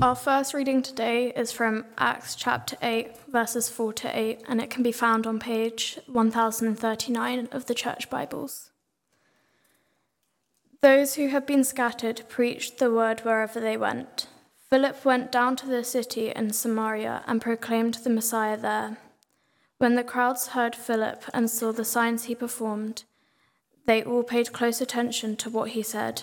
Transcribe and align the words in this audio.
Our 0.00 0.14
first 0.14 0.54
reading 0.54 0.80
today 0.80 1.32
is 1.32 1.50
from 1.50 1.84
Acts 1.98 2.36
chapter 2.36 2.76
8, 2.80 3.16
verses 3.26 3.68
4 3.68 3.92
to 3.94 4.16
8, 4.16 4.42
and 4.46 4.60
it 4.60 4.70
can 4.70 4.84
be 4.84 4.92
found 4.92 5.26
on 5.26 5.40
page 5.40 5.98
1039 6.06 7.48
of 7.50 7.66
the 7.66 7.74
Church 7.74 8.08
Bibles. 8.08 8.70
Those 10.82 11.16
who 11.16 11.28
had 11.28 11.46
been 11.46 11.64
scattered 11.64 12.22
preached 12.28 12.78
the 12.78 12.92
word 12.92 13.20
wherever 13.20 13.58
they 13.58 13.76
went. 13.76 14.28
Philip 14.70 15.04
went 15.04 15.32
down 15.32 15.56
to 15.56 15.66
the 15.66 15.82
city 15.82 16.30
in 16.30 16.52
Samaria 16.52 17.24
and 17.26 17.42
proclaimed 17.42 17.94
the 17.94 18.10
Messiah 18.10 18.56
there. 18.56 18.98
When 19.78 19.96
the 19.96 20.04
crowds 20.04 20.48
heard 20.48 20.76
Philip 20.76 21.24
and 21.34 21.50
saw 21.50 21.72
the 21.72 21.84
signs 21.84 22.24
he 22.24 22.36
performed, 22.36 23.02
they 23.84 24.04
all 24.04 24.22
paid 24.22 24.52
close 24.52 24.80
attention 24.80 25.34
to 25.38 25.50
what 25.50 25.70
he 25.70 25.82
said. 25.82 26.22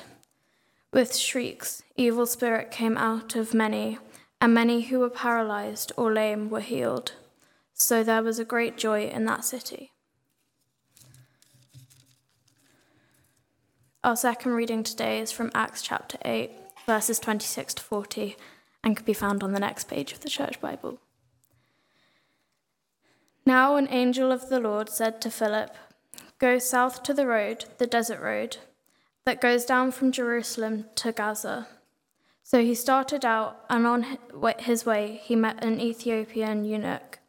With 0.96 1.14
shrieks, 1.14 1.84
evil 1.98 2.26
spirit 2.26 2.72
came 2.72 2.98
out 2.98 3.36
of 3.36 3.54
many, 3.54 4.00
and 4.40 4.54
many 4.54 4.84
who 4.84 5.00
were 5.00 5.10
paralyzed 5.10 5.92
or 5.98 6.14
lame 6.14 6.50
were 6.50 6.62
healed. 6.62 7.12
So 7.74 8.02
there 8.02 8.24
was 8.24 8.40
a 8.40 8.46
great 8.46 8.78
joy 8.78 9.10
in 9.10 9.26
that 9.26 9.44
city. 9.44 9.92
Our 14.06 14.16
second 14.16 14.54
reading 14.54 14.84
today 14.84 15.20
is 15.20 15.34
from 15.34 15.52
Acts 15.54 15.82
chapter 15.82 16.18
8, 16.24 16.52
verses 16.86 17.20
26 17.20 17.74
to 17.74 17.84
40, 17.84 18.38
and 18.82 18.96
can 18.96 19.06
be 19.06 19.12
found 19.12 19.44
on 19.44 19.52
the 19.52 19.60
next 19.60 19.90
page 19.90 20.14
of 20.14 20.22
the 20.22 20.30
Church 20.30 20.62
Bible. 20.62 21.02
Now 23.46 23.76
an 23.76 23.90
angel 23.92 24.32
of 24.32 24.48
the 24.48 24.62
Lord 24.62 24.88
said 24.88 25.20
to 25.24 25.30
Philip, 25.30 25.76
Go 26.40 26.58
south 26.58 27.04
to 27.04 27.14
the 27.14 27.28
road, 27.28 27.66
the 27.80 27.86
desert 27.86 28.22
road 28.22 28.60
that 29.26 29.42
goes 29.42 29.66
down 29.66 29.92
from 29.92 30.12
Jerusalem 30.12 30.86
to 30.96 31.12
Gaza. 31.12 31.68
So 32.44 32.62
he 32.62 32.76
started 32.76 33.26
out, 33.26 33.66
and 33.70 33.88
on 33.88 34.18
his 34.60 34.86
way, 34.86 35.20
he 35.24 35.36
met 35.36 35.64
an 35.64 35.82
Ethiopian 35.82 36.64
eunuch, 36.64 37.20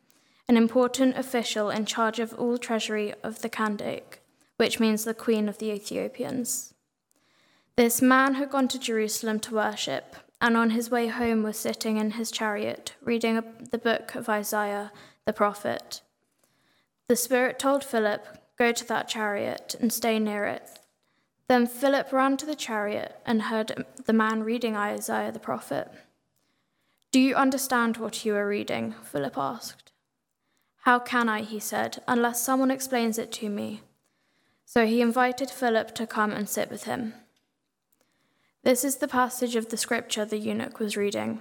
an 0.46 0.58
important 0.58 1.16
official 1.16 1.70
in 1.70 1.86
charge 1.86 2.18
of 2.18 2.34
all 2.34 2.58
treasury 2.58 3.14
of 3.22 3.40
the 3.40 3.48
Kandake, 3.48 4.18
which 4.58 4.78
means 4.78 5.04
the 5.04 5.14
queen 5.14 5.48
of 5.48 5.56
the 5.58 5.70
Ethiopians. 5.70 6.74
This 7.76 8.02
man 8.02 8.34
had 8.34 8.50
gone 8.50 8.68
to 8.68 8.78
Jerusalem 8.78 9.40
to 9.40 9.54
worship, 9.54 10.16
and 10.40 10.54
on 10.56 10.70
his 10.70 10.90
way 10.90 11.08
home 11.08 11.42
was 11.42 11.56
sitting 11.56 11.96
in 11.96 12.12
his 12.12 12.30
chariot, 12.30 12.92
reading 13.02 13.42
the 13.70 13.78
book 13.78 14.14
of 14.14 14.28
Isaiah 14.28 14.92
the 15.24 15.32
prophet. 15.32 16.02
The 17.08 17.16
Spirit 17.16 17.58
told 17.58 17.84
Philip, 17.84 18.26
Go 18.58 18.72
to 18.72 18.88
that 18.88 19.08
chariot 19.08 19.76
and 19.80 19.92
stay 19.92 20.18
near 20.18 20.44
it. 20.44 20.78
Then 21.48 21.66
Philip 21.66 22.12
ran 22.12 22.36
to 22.38 22.46
the 22.46 22.56
chariot 22.56 23.20
and 23.24 23.42
heard 23.42 23.86
the 24.04 24.12
man 24.12 24.42
reading 24.42 24.76
Isaiah 24.76 25.30
the 25.30 25.38
prophet. 25.38 25.88
Do 27.12 27.20
you 27.20 27.34
understand 27.34 27.96
what 27.96 28.24
you 28.24 28.34
are 28.34 28.48
reading? 28.48 28.94
Philip 29.04 29.38
asked. 29.38 29.92
How 30.82 30.98
can 30.98 31.28
I, 31.28 31.42
he 31.42 31.60
said, 31.60 32.02
unless 32.06 32.42
someone 32.42 32.70
explains 32.70 33.16
it 33.18 33.32
to 33.32 33.48
me? 33.48 33.82
So 34.64 34.86
he 34.86 35.00
invited 35.00 35.50
Philip 35.50 35.94
to 35.94 36.06
come 36.06 36.32
and 36.32 36.48
sit 36.48 36.70
with 36.70 36.84
him. 36.84 37.14
This 38.64 38.84
is 38.84 38.96
the 38.96 39.08
passage 39.08 39.54
of 39.54 39.68
the 39.68 39.76
scripture 39.76 40.24
the 40.24 40.38
eunuch 40.38 40.80
was 40.80 40.96
reading. 40.96 41.40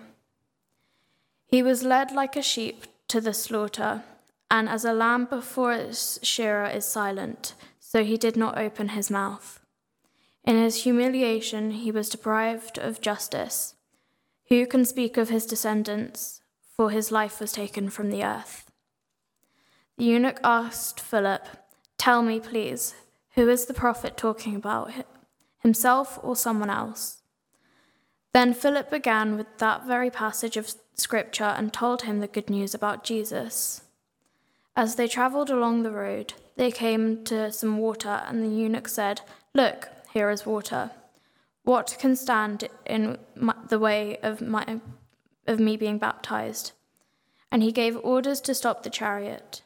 He 1.47 1.63
was 1.63 1.83
led 1.83 2.11
like 2.11 2.35
a 2.35 2.43
sheep 2.43 2.85
to 3.07 3.19
the 3.19 3.33
slaughter, 3.33 4.03
and 4.51 4.69
as 4.69 4.85
a 4.85 4.93
lamb 4.93 5.25
before 5.25 5.73
its 5.73 6.19
shearer 6.23 6.67
is 6.67 6.85
silent, 6.85 7.55
so 7.79 8.03
he 8.03 8.17
did 8.17 8.37
not 8.37 8.57
open 8.57 8.89
his 8.89 9.09
mouth. 9.09 9.59
In 10.45 10.57
his 10.57 10.83
humiliation, 10.83 11.71
he 11.71 11.91
was 11.91 12.07
deprived 12.07 12.77
of 12.77 13.01
justice. 13.01 13.73
Who 14.49 14.67
can 14.67 14.85
speak 14.85 15.17
of 15.17 15.29
his 15.29 15.45
descendants? 15.47 16.41
For 16.77 16.91
his 16.91 17.11
life 17.11 17.39
was 17.39 17.51
taken 17.51 17.89
from 17.89 18.11
the 18.11 18.23
earth. 18.23 18.69
The 19.97 20.05
eunuch 20.05 20.39
asked 20.43 20.99
Philip, 20.99 21.47
Tell 21.97 22.21
me, 22.21 22.39
please, 22.39 22.93
who 23.33 23.49
is 23.49 23.65
the 23.65 23.73
prophet 23.73 24.17
talking 24.17 24.55
about, 24.55 24.91
himself 25.59 26.19
or 26.21 26.35
someone 26.35 26.69
else? 26.69 27.23
Then 28.33 28.53
Philip 28.53 28.91
began 28.91 29.37
with 29.37 29.47
that 29.57 29.87
very 29.87 30.11
passage 30.11 30.57
of 30.57 30.73
scripture 30.95 31.55
and 31.57 31.73
told 31.73 32.03
him 32.03 32.19
the 32.19 32.27
good 32.27 32.49
news 32.49 32.73
about 32.75 33.03
Jesus. 33.03 33.81
As 34.75 34.95
they 34.95 35.07
travelled 35.07 35.49
along 35.49 35.83
the 35.83 35.91
road, 35.91 36.33
they 36.57 36.69
came 36.69 37.23
to 37.23 37.51
some 37.51 37.77
water, 37.77 38.21
and 38.27 38.43
the 38.43 38.49
eunuch 38.49 38.89
said, 38.89 39.21
Look, 39.53 39.87
here 40.15 40.29
is 40.29 40.45
water. 40.45 40.91
What 41.63 41.97
can 41.99 42.15
stand 42.15 42.69
in 42.85 43.17
my, 43.35 43.53
the 43.67 43.77
way 43.77 44.17
of, 44.23 44.39
my, 44.41 44.79
of 45.45 45.59
me 45.59 45.75
being 45.75 45.97
baptized? 45.97 46.71
And 47.51 47.61
he 47.61 47.73
gave 47.73 47.97
orders 47.97 48.39
to 48.41 48.55
stop 48.55 48.81
the 48.81 48.89
chariot. 48.89 49.61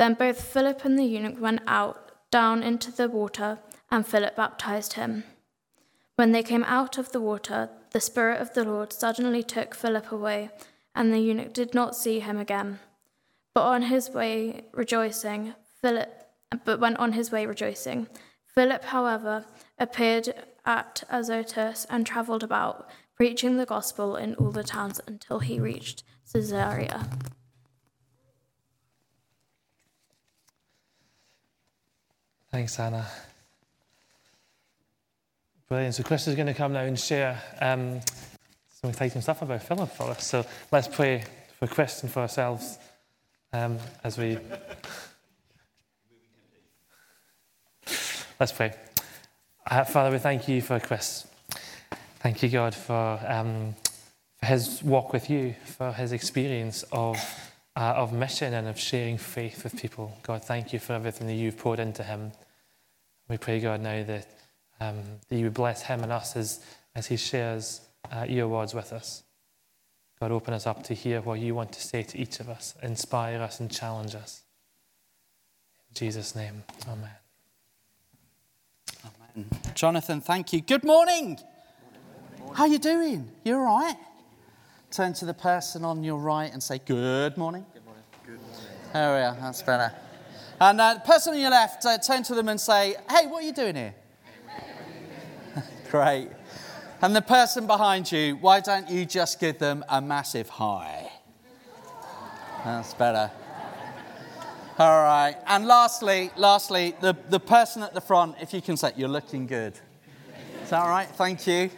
Then 0.00 0.14
both 0.14 0.42
Philip 0.42 0.84
and 0.84 0.98
the 0.98 1.04
eunuch 1.04 1.40
went 1.40 1.60
out 1.68 2.10
down 2.32 2.64
into 2.64 2.90
the 2.90 3.08
water, 3.08 3.60
and 3.88 4.04
Philip 4.04 4.34
baptized 4.34 4.94
him. 4.94 5.22
When 6.16 6.32
they 6.32 6.42
came 6.42 6.64
out 6.64 6.98
of 6.98 7.12
the 7.12 7.20
water, 7.20 7.70
the 7.92 8.00
Spirit 8.00 8.40
of 8.40 8.52
the 8.54 8.64
Lord 8.64 8.92
suddenly 8.92 9.44
took 9.44 9.76
Philip 9.76 10.10
away, 10.10 10.50
and 10.96 11.14
the 11.14 11.20
eunuch 11.20 11.52
did 11.52 11.72
not 11.72 11.94
see 11.94 12.18
him 12.18 12.36
again. 12.36 12.80
But 13.54 13.62
on 13.62 13.82
his 13.82 14.10
way 14.10 14.64
rejoicing, 14.72 15.54
Philip 15.80 16.10
but 16.64 16.80
went 16.80 16.96
on 16.98 17.12
his 17.12 17.30
way 17.30 17.46
rejoicing. 17.46 18.08
Philip, 18.54 18.84
however, 18.84 19.44
appeared 19.84 20.34
at 20.64 21.04
Azotus 21.10 21.86
and 21.88 22.04
travelled 22.06 22.42
about, 22.42 22.88
preaching 23.14 23.58
the 23.58 23.66
gospel 23.66 24.16
in 24.16 24.34
all 24.36 24.50
the 24.50 24.64
towns 24.64 25.00
until 25.06 25.38
he 25.38 25.60
reached 25.60 26.02
Caesarea. 26.32 27.06
Thanks, 32.50 32.80
Anna. 32.80 33.06
Brilliant. 35.68 35.94
So, 35.96 36.02
Chris 36.02 36.26
is 36.28 36.34
going 36.34 36.46
to 36.46 36.54
come 36.54 36.72
now 36.72 36.82
and 36.82 36.98
share 36.98 37.38
um, 37.60 38.00
some 38.80 38.90
exciting 38.90 39.20
stuff 39.20 39.42
about 39.42 39.62
Philip 39.62 39.90
for 39.90 40.04
us. 40.04 40.24
So, 40.26 40.46
let's 40.72 40.88
pray 40.88 41.24
for 41.58 41.66
Chris 41.66 42.02
and 42.02 42.10
for 42.10 42.20
ourselves 42.20 42.78
um, 43.52 43.78
as 44.02 44.16
we. 44.16 44.38
Let's 48.40 48.52
pray. 48.52 48.74
Uh, 49.66 49.82
Father, 49.82 50.10
we 50.10 50.18
thank 50.18 50.46
you 50.46 50.60
for 50.60 50.78
Chris. 50.78 51.26
Thank 52.20 52.42
you, 52.42 52.50
God, 52.50 52.74
for, 52.74 53.18
um, 53.26 53.74
for 54.36 54.46
his 54.46 54.82
walk 54.82 55.14
with 55.14 55.30
you, 55.30 55.54
for 55.64 55.90
his 55.90 56.12
experience 56.12 56.84
of, 56.92 57.16
uh, 57.74 57.94
of 57.96 58.12
mission 58.12 58.52
and 58.52 58.68
of 58.68 58.78
sharing 58.78 59.16
faith 59.16 59.64
with 59.64 59.80
people. 59.80 60.18
God, 60.22 60.44
thank 60.44 60.74
you 60.74 60.78
for 60.78 60.92
everything 60.92 61.26
that 61.28 61.34
you've 61.34 61.56
poured 61.56 61.80
into 61.80 62.02
him. 62.02 62.32
We 63.26 63.38
pray, 63.38 63.58
God, 63.58 63.80
now 63.80 64.04
that, 64.04 64.26
um, 64.80 65.02
that 65.30 65.36
you 65.36 65.44
would 65.44 65.54
bless 65.54 65.82
him 65.82 66.02
and 66.02 66.12
us 66.12 66.36
as, 66.36 66.62
as 66.94 67.06
he 67.06 67.16
shares 67.16 67.80
uh, 68.12 68.26
your 68.28 68.48
words 68.48 68.74
with 68.74 68.92
us. 68.92 69.22
God, 70.20 70.30
open 70.30 70.52
us 70.52 70.66
up 70.66 70.82
to 70.84 70.94
hear 70.94 71.22
what 71.22 71.40
you 71.40 71.54
want 71.54 71.72
to 71.72 71.80
say 71.80 72.02
to 72.02 72.18
each 72.18 72.38
of 72.38 72.50
us, 72.50 72.74
inspire 72.82 73.40
us 73.40 73.60
and 73.60 73.70
challenge 73.70 74.14
us. 74.14 74.42
In 75.88 75.94
Jesus' 75.94 76.36
name, 76.36 76.64
amen. 76.86 77.23
Jonathan, 79.74 80.20
thank 80.20 80.52
you. 80.52 80.60
Good 80.60 80.84
morning. 80.84 81.38
How 82.52 82.64
are 82.64 82.68
you 82.68 82.78
doing? 82.78 83.30
You 83.42 83.56
all 83.56 83.64
right? 83.64 83.96
Turn 84.90 85.12
to 85.14 85.24
the 85.24 85.34
person 85.34 85.84
on 85.84 86.04
your 86.04 86.18
right 86.18 86.52
and 86.52 86.62
say, 86.62 86.78
good 86.78 87.36
morning. 87.36 87.66
Good 87.74 87.84
morning. 87.84 88.04
Good 88.24 88.40
morning. 88.40 88.66
There 88.92 89.14
we 89.14 89.22
are. 89.22 89.34
That's 89.40 89.62
better. 89.62 89.92
And 90.60 90.80
uh, 90.80 90.94
the 90.94 91.00
person 91.00 91.34
on 91.34 91.40
your 91.40 91.50
left, 91.50 91.84
uh, 91.84 91.98
turn 91.98 92.22
to 92.24 92.34
them 92.34 92.48
and 92.48 92.60
say, 92.60 92.94
hey, 93.10 93.26
what 93.26 93.42
are 93.42 93.46
you 93.46 93.52
doing 93.52 93.74
here? 93.74 93.94
Great. 95.90 96.28
And 97.02 97.14
the 97.14 97.22
person 97.22 97.66
behind 97.66 98.12
you, 98.12 98.36
why 98.36 98.60
don't 98.60 98.88
you 98.88 99.04
just 99.04 99.40
give 99.40 99.58
them 99.58 99.84
a 99.88 100.00
massive 100.00 100.48
hi? 100.48 101.10
That's 102.64 102.94
better. 102.94 103.32
All 104.76 105.04
right. 105.04 105.36
And 105.46 105.66
lastly, 105.66 106.32
lastly, 106.36 106.96
the, 107.00 107.16
the 107.28 107.38
person 107.38 107.84
at 107.84 107.94
the 107.94 108.00
front, 108.00 108.34
if 108.40 108.52
you 108.52 108.60
can 108.60 108.76
say, 108.76 108.90
you're 108.96 109.08
looking 109.08 109.46
good. 109.46 109.74
Is 110.64 110.70
that 110.70 110.80
all 110.82 110.88
right? 110.88 111.06
Thank 111.06 111.46
you. 111.46 111.70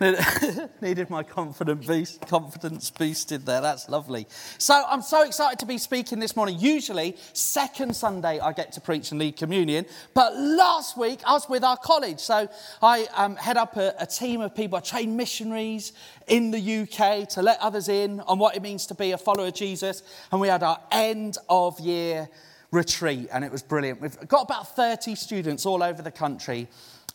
Needed 0.80 1.10
my 1.10 1.22
boost, 1.22 2.26
confidence 2.26 2.90
boosted 2.90 3.44
there. 3.44 3.60
That's 3.60 3.86
lovely. 3.90 4.26
So 4.56 4.82
I'm 4.88 5.02
so 5.02 5.24
excited 5.24 5.58
to 5.58 5.66
be 5.66 5.76
speaking 5.76 6.18
this 6.20 6.34
morning. 6.34 6.58
Usually, 6.58 7.18
second 7.34 7.94
Sunday 7.94 8.40
I 8.40 8.52
get 8.52 8.72
to 8.72 8.80
preach 8.80 9.10
and 9.10 9.20
lead 9.20 9.36
communion, 9.36 9.84
but 10.14 10.34
last 10.34 10.96
week 10.96 11.20
I 11.26 11.34
was 11.34 11.50
with 11.50 11.62
our 11.62 11.76
college. 11.76 12.18
So 12.18 12.48
I 12.80 13.08
um, 13.14 13.36
head 13.36 13.58
up 13.58 13.76
a, 13.76 13.94
a 13.98 14.06
team 14.06 14.40
of 14.40 14.54
people. 14.54 14.78
I 14.78 14.80
train 14.80 15.16
missionaries 15.16 15.92
in 16.26 16.50
the 16.50 16.80
UK 16.82 17.28
to 17.30 17.42
let 17.42 17.60
others 17.60 17.90
in 17.90 18.20
on 18.20 18.38
what 18.38 18.56
it 18.56 18.62
means 18.62 18.86
to 18.86 18.94
be 18.94 19.12
a 19.12 19.18
follower 19.18 19.48
of 19.48 19.54
Jesus. 19.54 20.02
And 20.32 20.40
we 20.40 20.48
had 20.48 20.62
our 20.62 20.80
end 20.90 21.36
of 21.50 21.78
year 21.78 22.30
retreat, 22.72 23.28
and 23.32 23.44
it 23.44 23.52
was 23.52 23.62
brilliant. 23.62 24.00
We've 24.00 24.28
got 24.28 24.44
about 24.44 24.74
30 24.76 25.14
students 25.14 25.66
all 25.66 25.82
over 25.82 26.00
the 26.00 26.10
country 26.10 26.68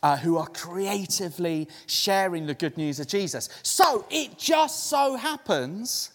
uh, 0.06 0.18
who 0.18 0.38
are 0.38 0.46
creatively 0.46 1.68
sharing 1.88 2.46
the 2.46 2.54
good 2.54 2.78
news 2.78 3.00
of 3.00 3.08
Jesus. 3.08 3.50
So 3.64 4.06
it 4.12 4.38
just 4.38 4.88
so 4.88 5.16
happens 5.16 6.12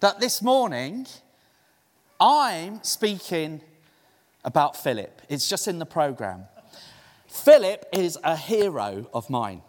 that 0.00 0.20
this 0.20 0.40
morning 0.40 1.06
I'm 2.18 2.82
speaking 2.82 3.60
about 4.42 4.74
Philip. 4.74 5.20
It's 5.28 5.50
just 5.50 5.68
in 5.68 5.78
the 5.78 5.84
program. 5.84 6.44
Philip 7.28 7.84
is 7.92 8.16
a 8.24 8.36
hero 8.36 9.06
of 9.12 9.28
mine. 9.28 9.60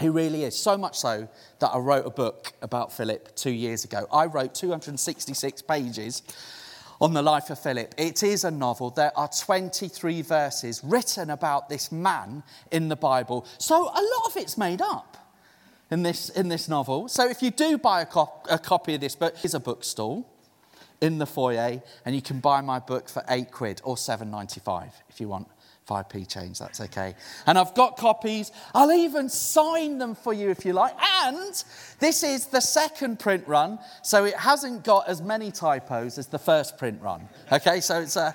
He 0.00 0.08
really 0.08 0.44
is. 0.44 0.56
So 0.56 0.78
much 0.78 0.98
so 0.98 1.28
that 1.58 1.68
I 1.74 1.78
wrote 1.78 2.06
a 2.06 2.10
book 2.10 2.54
about 2.62 2.90
Philip 2.90 3.36
two 3.36 3.50
years 3.50 3.84
ago. 3.84 4.06
I 4.10 4.24
wrote 4.24 4.54
266 4.54 5.60
pages 5.60 6.22
on 7.02 7.12
the 7.14 7.20
life 7.20 7.50
of 7.50 7.58
Philip. 7.58 7.96
It 7.98 8.22
is 8.22 8.44
a 8.44 8.50
novel. 8.50 8.90
There 8.90 9.10
are 9.18 9.28
23 9.28 10.22
verses 10.22 10.80
written 10.84 11.30
about 11.30 11.68
this 11.68 11.90
man 11.90 12.44
in 12.70 12.88
the 12.88 12.94
Bible. 12.94 13.44
So 13.58 13.74
a 13.74 14.02
lot 14.16 14.26
of 14.28 14.36
it's 14.36 14.56
made 14.56 14.80
up 14.80 15.16
in 15.90 16.04
this, 16.04 16.28
in 16.28 16.48
this 16.48 16.68
novel. 16.68 17.08
So 17.08 17.28
if 17.28 17.42
you 17.42 17.50
do 17.50 17.76
buy 17.76 18.02
a, 18.02 18.06
cop, 18.06 18.46
a 18.48 18.56
copy 18.56 18.94
of 18.94 19.00
this 19.00 19.16
book, 19.16 19.36
here's 19.36 19.52
a 19.52 19.60
bookstall 19.60 20.28
in 21.00 21.18
the 21.18 21.26
foyer, 21.26 21.82
and 22.04 22.14
you 22.14 22.22
can 22.22 22.38
buy 22.38 22.60
my 22.60 22.78
book 22.78 23.08
for 23.08 23.24
eight 23.28 23.50
quid 23.50 23.80
or 23.82 23.96
7.95 23.96 24.92
if 25.08 25.20
you 25.20 25.26
want 25.28 25.48
5p 25.88 26.28
change, 26.28 26.58
that's 26.58 26.80
okay. 26.80 27.14
And 27.46 27.58
I've 27.58 27.74
got 27.74 27.96
copies. 27.96 28.52
I'll 28.74 28.92
even 28.92 29.28
sign 29.28 29.98
them 29.98 30.14
for 30.14 30.32
you 30.32 30.50
if 30.50 30.64
you 30.64 30.72
like. 30.72 30.94
And 31.24 31.64
this 31.98 32.22
is 32.22 32.46
the 32.46 32.60
second 32.60 33.18
print 33.18 33.46
run, 33.46 33.78
so 34.02 34.24
it 34.24 34.36
hasn't 34.36 34.84
got 34.84 35.08
as 35.08 35.20
many 35.20 35.50
typos 35.50 36.18
as 36.18 36.28
the 36.28 36.38
first 36.38 36.78
print 36.78 37.00
run. 37.02 37.28
Okay, 37.50 37.80
so 37.80 38.00
it's 38.00 38.16
a. 38.16 38.34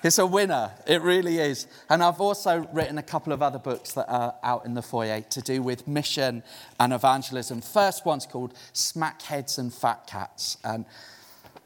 It's 0.00 0.18
a 0.18 0.26
winner, 0.26 0.70
it 0.86 1.02
really 1.02 1.38
is. 1.38 1.66
And 1.90 2.04
I've 2.04 2.20
also 2.20 2.68
written 2.72 2.98
a 2.98 3.02
couple 3.02 3.32
of 3.32 3.42
other 3.42 3.58
books 3.58 3.94
that 3.94 4.08
are 4.08 4.36
out 4.44 4.64
in 4.64 4.74
the 4.74 4.80
foyer 4.80 5.22
to 5.22 5.42
do 5.42 5.60
with 5.60 5.88
mission 5.88 6.44
and 6.78 6.92
evangelism. 6.92 7.60
First 7.62 8.06
one's 8.06 8.24
called 8.24 8.54
Smack 8.72 9.22
Heads 9.22 9.58
and 9.58 9.74
Fat 9.74 10.06
Cats. 10.06 10.56
And 10.62 10.84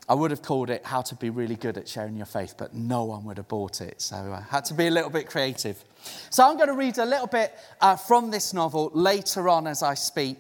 I 0.08 0.14
would 0.14 0.32
have 0.32 0.43
called 0.43 0.69
it 0.69 0.84
How 0.84 1.00
to 1.02 1.14
Be 1.14 1.31
Really 1.31 1.54
Good 1.54 1.78
at 1.78 1.88
Sharing 1.88 2.16
Your 2.16 2.26
Faith, 2.26 2.54
but 2.58 2.75
no 2.75 3.04
one 3.04 3.25
would 3.25 3.37
have 3.37 3.46
bought 3.46 3.81
it. 3.81 4.02
So 4.02 4.16
I 4.16 4.44
had 4.50 4.64
to 4.66 4.75
be 4.75 4.88
a 4.88 4.90
little 4.90 5.10
bit 5.10 5.28
creative. 5.28 5.82
So 6.31 6.44
I'm 6.44 6.56
going 6.56 6.69
to 6.69 6.75
read 6.75 6.99
a 6.99 7.06
little 7.06 7.28
bit 7.28 7.56
uh, 7.81 7.94
from 7.94 8.31
this 8.31 8.52
novel 8.52 8.90
later 8.94 9.49
on 9.49 9.69
as 9.69 9.82
I 9.82 9.94
speak, 9.94 10.38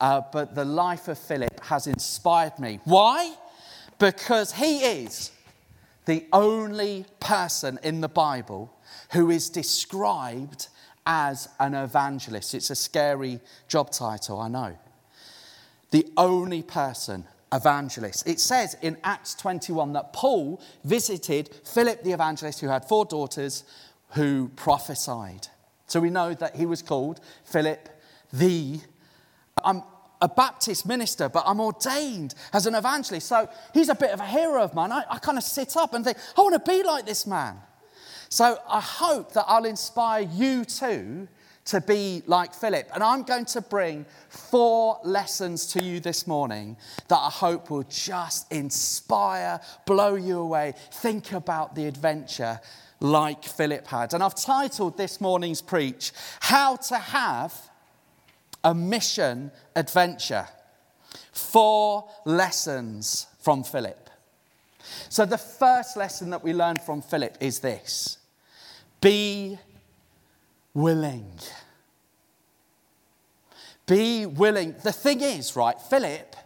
uh, 0.00 0.22
but 0.32 0.56
the 0.56 0.64
life 0.64 1.06
of 1.06 1.16
Philip 1.16 1.60
has 1.60 1.86
inspired 1.86 2.58
me. 2.58 2.80
Why? 2.84 3.34
Because 4.00 4.52
he 4.52 4.80
is 4.80 5.30
the 6.06 6.26
only 6.32 7.06
person 7.20 7.78
in 7.84 8.00
the 8.00 8.08
Bible 8.08 8.76
who 9.12 9.30
is 9.30 9.48
described 9.48 10.66
as 11.06 11.48
an 11.60 11.74
evangelist. 11.74 12.52
It's 12.54 12.70
a 12.70 12.74
scary 12.74 13.40
job 13.68 13.92
title, 13.92 14.40
I 14.40 14.48
know. 14.48 14.76
The 15.92 16.08
only 16.16 16.62
person 16.62 17.26
evangelist. 17.54 18.26
It 18.28 18.40
says 18.40 18.76
in 18.82 18.96
Acts 19.04 19.34
21 19.34 19.92
that 19.94 20.12
Paul 20.12 20.60
visited 20.84 21.48
Philip 21.64 22.02
the 22.02 22.12
evangelist, 22.12 22.60
who 22.60 22.68
had 22.68 22.84
four 22.84 23.04
daughters 23.04 23.64
who 24.10 24.50
prophesied. 24.56 25.48
So 25.86 26.00
we 26.00 26.10
know 26.10 26.34
that 26.34 26.56
he 26.56 26.66
was 26.66 26.82
called 26.82 27.20
Philip 27.44 27.88
the. 28.32 28.80
I'm 29.64 29.82
a 30.20 30.28
Baptist 30.28 30.86
minister, 30.86 31.28
but 31.28 31.44
I'm 31.46 31.60
ordained 31.60 32.34
as 32.52 32.66
an 32.66 32.74
evangelist. 32.74 33.28
So 33.28 33.48
he's 33.72 33.88
a 33.88 33.94
bit 33.94 34.10
of 34.10 34.20
a 34.20 34.26
hero 34.26 34.62
of 34.62 34.74
mine. 34.74 34.90
I, 34.90 35.04
I 35.08 35.18
kind 35.18 35.38
of 35.38 35.44
sit 35.44 35.76
up 35.76 35.94
and 35.94 36.04
think, 36.04 36.18
I 36.36 36.40
want 36.40 36.54
to 36.64 36.70
be 36.70 36.82
like 36.82 37.04
this 37.04 37.26
man. 37.26 37.56
So 38.30 38.58
I 38.68 38.80
hope 38.80 39.32
that 39.34 39.44
I'll 39.46 39.66
inspire 39.66 40.22
you 40.22 40.64
too 40.64 41.28
to 41.66 41.80
be 41.80 42.22
like 42.26 42.54
Philip. 42.54 42.88
And 42.94 43.02
I'm 43.02 43.22
going 43.22 43.46
to 43.46 43.60
bring 43.60 44.04
four 44.28 44.98
lessons 45.04 45.66
to 45.72 45.82
you 45.82 46.00
this 46.00 46.26
morning 46.26 46.76
that 47.08 47.16
I 47.16 47.30
hope 47.30 47.70
will 47.70 47.84
just 47.84 48.50
inspire, 48.52 49.60
blow 49.86 50.14
you 50.14 50.38
away. 50.38 50.74
Think 50.92 51.32
about 51.32 51.74
the 51.74 51.86
adventure 51.86 52.60
like 53.00 53.44
Philip 53.44 53.86
had. 53.86 54.14
And 54.14 54.22
I've 54.22 54.34
titled 54.34 54.96
this 54.96 55.20
morning's 55.20 55.62
preach, 55.62 56.12
How 56.40 56.76
to 56.76 56.98
Have 56.98 57.54
a 58.62 58.74
Mission 58.74 59.50
Adventure. 59.74 60.48
Four 61.32 62.08
lessons 62.24 63.26
from 63.40 63.64
Philip. 63.64 64.10
So, 65.08 65.24
the 65.24 65.38
first 65.38 65.96
lesson 65.96 66.30
that 66.30 66.44
we 66.44 66.52
learn 66.52 66.76
from 66.76 67.00
Philip 67.00 67.38
is 67.40 67.60
this 67.60 68.18
be 69.00 69.58
willing. 70.74 71.30
Be 73.86 74.26
willing. 74.26 74.74
The 74.82 74.92
thing 74.92 75.20
is, 75.20 75.56
right, 75.56 75.80
Philip, 75.80 76.36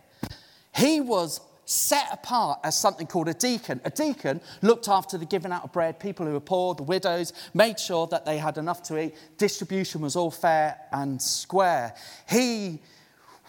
he 0.75 1.00
was 1.00 1.40
set 1.64 2.08
apart 2.10 2.60
as 2.64 2.76
something 2.80 3.06
called 3.06 3.28
a 3.28 3.34
deacon. 3.34 3.80
A 3.84 3.90
deacon 3.90 4.40
looked 4.62 4.88
after 4.88 5.19
the 5.19 5.26
giving 5.26 5.52
out 5.52 5.64
of 5.64 5.72
bread, 5.72 6.00
people 6.00 6.25
who 6.25 6.32
were 6.32 6.40
poor, 6.40 6.75
the 6.75 6.82
widows, 6.82 7.32
made 7.52 7.78
sure 7.78 8.06
that 8.06 8.25
they 8.25 8.38
had 8.38 8.56
enough 8.56 8.82
to 8.84 8.98
eat. 8.98 9.14
Distribution 9.36 10.00
was 10.00 10.16
all 10.16 10.30
fair 10.30 10.78
and 10.92 11.20
square. 11.20 11.94
He 12.28 12.80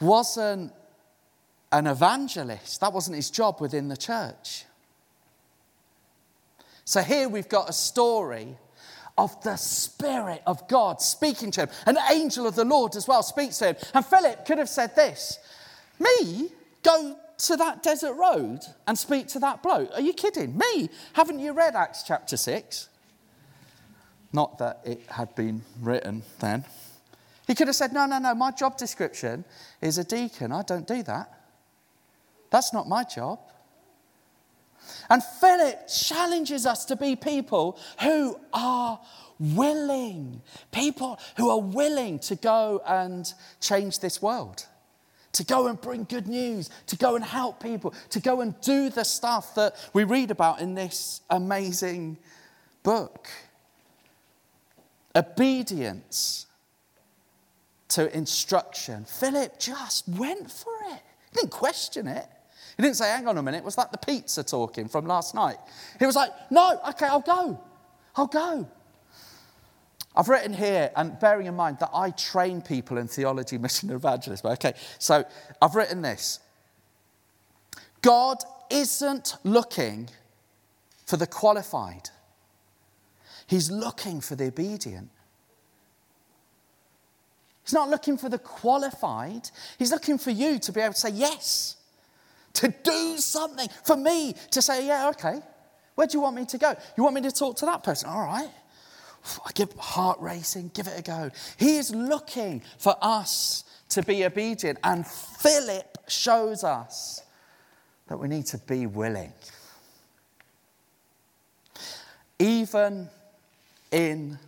wasn't 0.02 0.74
an 1.72 1.88
evangelist, 1.88 2.82
that 2.82 2.92
wasn't 2.92 3.16
his 3.16 3.30
job 3.30 3.62
within 3.62 3.88
the 3.88 3.98
church. 3.98 4.66
So 6.84 7.02
here 7.02 7.30
we've 7.30 7.50
got 7.50 7.70
a 7.70 7.74
story 7.74 8.58
of 9.20 9.42
the 9.44 9.58
Spirit 9.58 10.42
of 10.48 10.66
God 10.70 11.02
speaking 11.02 11.52
to 11.52 11.64
him. 11.64 11.70
An 11.86 11.98
angel 12.10 12.48
of 12.48 12.56
the 12.56 12.64
Lord 12.64 12.96
as 12.96 13.06
well 13.06 13.22
speaks 13.22 13.58
to 13.58 13.68
him. 13.68 13.76
And 13.94 14.06
Philip 14.06 14.46
could 14.46 14.58
have 14.58 14.70
said 14.70 14.96
this 14.96 15.40
Me? 16.00 16.50
Go 16.82 17.18
to 17.40 17.58
that 17.58 17.84
desert 17.84 18.14
road 18.14 18.62
and 18.88 18.98
speak 18.98 19.28
to 19.28 19.40
that 19.40 19.62
bloke? 19.62 19.92
Are 19.94 20.02
you 20.02 20.14
kidding? 20.14 20.58
Me? 20.58 20.90
Haven't 21.14 21.40
you 21.40 21.52
read 21.52 21.76
Acts 21.76 22.04
chapter 22.04 22.38
6? 22.38 22.88
Not 24.32 24.58
that 24.60 24.80
it 24.86 25.02
had 25.10 25.36
been 25.36 25.64
written 25.82 26.24
then. 26.40 26.64
He 27.46 27.56
could 27.56 27.68
have 27.68 27.76
said, 27.76 27.92
No, 27.92 28.06
no, 28.06 28.20
no, 28.20 28.34
my 28.34 28.52
job 28.52 28.78
description 28.78 29.44
is 29.82 29.98
a 29.98 30.06
deacon. 30.06 30.54
I 30.54 30.62
don't 30.62 30.88
do 30.88 31.04
that. 31.04 31.30
That's 32.52 32.72
not 32.74 32.88
my 32.88 33.04
job. 33.04 33.40
And 35.10 35.24
Philip 35.24 35.88
challenges 35.88 36.66
us 36.66 36.86
to 36.86 36.96
be 36.96 37.16
people 37.16 37.80
who 38.02 38.40
are 38.54 39.00
willing, 39.40 40.42
people 40.72 41.20
who 41.38 41.50
are 41.50 41.62
willing 41.62 42.20
to 42.20 42.36
go 42.36 42.82
and 42.86 43.32
change 43.62 44.00
this 44.00 44.22
world, 44.22 44.66
to 45.34 45.46
go 45.46 45.68
and 45.68 45.80
bring 45.80 46.04
good 46.04 46.28
news, 46.28 46.70
to 46.88 46.98
go 46.98 47.16
and 47.16 47.24
help 47.24 47.62
people, 47.62 47.94
to 48.10 48.20
go 48.20 48.42
and 48.42 48.60
do 48.62 48.90
the 48.90 49.06
stuff 49.06 49.56
that 49.56 49.76
we 49.94 50.04
read 50.04 50.32
about 50.32 50.60
in 50.60 50.76
this 50.76 51.22
amazing 51.30 52.18
book. 52.84 53.30
Obedience 55.16 56.46
to 57.90 58.16
instruction. 58.16 59.06
Philip 59.06 59.60
just 59.60 60.08
went 60.08 60.52
for 60.52 60.74
it, 60.92 61.02
he 61.32 61.36
didn't 61.36 61.52
question 61.52 62.08
it. 62.08 62.28
He 62.80 62.84
didn't 62.84 62.96
say, 62.96 63.10
hang 63.10 63.28
on 63.28 63.38
a 63.38 63.44
minute, 63.44 63.66
was 63.66 63.76
that 63.76 63.92
the 63.92 63.98
pizza 63.98 64.42
talking 64.42 64.88
from 64.88 65.06
last 65.06 65.36
night? 65.36 65.58
He 66.00 66.06
was 66.06 66.16
like, 66.16 66.30
no, 66.50 66.80
okay, 66.92 67.08
I'll 67.08 67.20
go. 67.20 67.60
I'll 68.16 68.26
go. 68.26 68.70
I've 70.16 70.30
written 70.30 70.54
here, 70.54 70.90
and 70.96 71.20
bearing 71.20 71.48
in 71.48 71.58
mind 71.58 71.80
that 71.82 71.90
I 71.94 72.12
train 72.12 72.62
people 72.62 72.98
in 72.98 73.10
theology, 73.10 73.58
mission, 73.68 73.90
and 73.90 73.98
evangelism. 73.98 74.52
Okay, 74.52 74.76
so 74.98 75.26
I've 75.62 75.76
written 75.76 76.02
this 76.02 76.40
God 78.02 78.38
isn't 78.70 79.36
looking 79.44 80.10
for 81.06 81.18
the 81.18 81.28
qualified, 81.28 82.10
He's 83.46 83.70
looking 83.70 84.22
for 84.22 84.38
the 84.38 84.46
obedient. 84.46 85.10
He's 87.66 87.74
not 87.74 87.90
looking 87.90 88.18
for 88.18 88.30
the 88.30 88.40
qualified, 88.40 89.50
He's 89.78 89.92
looking 89.92 90.18
for 90.18 90.32
you 90.32 90.60
to 90.60 90.72
be 90.72 90.80
able 90.80 90.94
to 90.94 91.00
say 91.02 91.10
yes 91.10 91.76
to 92.54 92.74
do 92.84 93.18
something, 93.18 93.68
for 93.84 93.96
me 93.96 94.36
to 94.52 94.62
say, 94.62 94.88
yeah, 94.88 95.10
okay, 95.10 95.40
where 95.96 96.08
do 96.08 96.18
you 96.18 96.22
want 96.22 96.36
me 96.36 96.46
to 96.46 96.58
go? 96.58 96.76
You 96.96 97.04
want 97.04 97.16
me 97.16 97.22
to 97.22 97.32
talk 97.32 97.58
to 97.58 97.66
that 97.66 97.84
person? 97.84 98.10
All 98.10 98.26
right. 98.26 98.50
I 99.46 99.52
give 99.54 99.74
heart 99.74 100.20
racing, 100.22 100.72
give 100.74 100.88
it 100.88 100.98
a 100.98 101.02
go. 101.02 101.30
He 101.58 101.78
is 101.78 101.94
looking 101.94 102.62
for 102.78 102.96
us 103.02 103.66
to 103.90 104.02
be 104.02 104.24
obedient, 104.24 104.80
and 104.84 105.06
Philip 105.06 105.98
shows 106.08 106.64
us 106.64 107.22
that 108.08 108.18
we 108.18 108.28
need 108.28 108.46
to 108.48 108.58
be 108.60 108.88
willing. 108.88 109.34
Even 112.40 113.10
in 113.92 114.40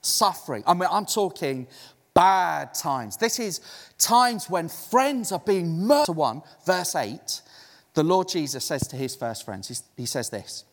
suffering. 0.00 0.62
I 0.66 0.74
mean, 0.74 0.88
I'm 0.90 1.06
talking 1.06 1.66
bad 2.16 2.72
times. 2.72 3.18
This 3.18 3.38
is 3.38 3.60
times 3.98 4.48
when 4.48 4.68
friends 4.68 5.30
are 5.30 5.42
being 5.44 5.86
murdered. 5.86 6.16
1, 6.16 6.42
verse 6.64 6.96
8, 6.96 7.42
the 7.92 8.02
Lord 8.02 8.28
Jesus 8.28 8.64
says 8.64 8.88
to 8.88 8.96
his 8.96 9.14
first 9.14 9.44
friends, 9.44 9.84
He 9.96 10.06
says 10.06 10.30
this, 10.30 10.64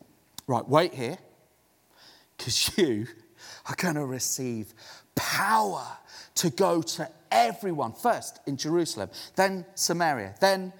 right, 0.46 0.66
wait 0.66 0.94
here, 0.94 1.18
because 2.36 2.76
you 2.78 3.06
are 3.68 3.76
going 3.76 3.96
to 3.96 4.06
receive 4.06 4.72
power 5.14 5.86
to 6.36 6.50
go 6.50 6.80
to 6.80 7.08
everyone, 7.30 7.92
first 7.92 8.40
in 8.46 8.56
Jerusalem, 8.56 9.10
then 9.36 9.66
Samaria, 9.74 10.34
then 10.40 10.72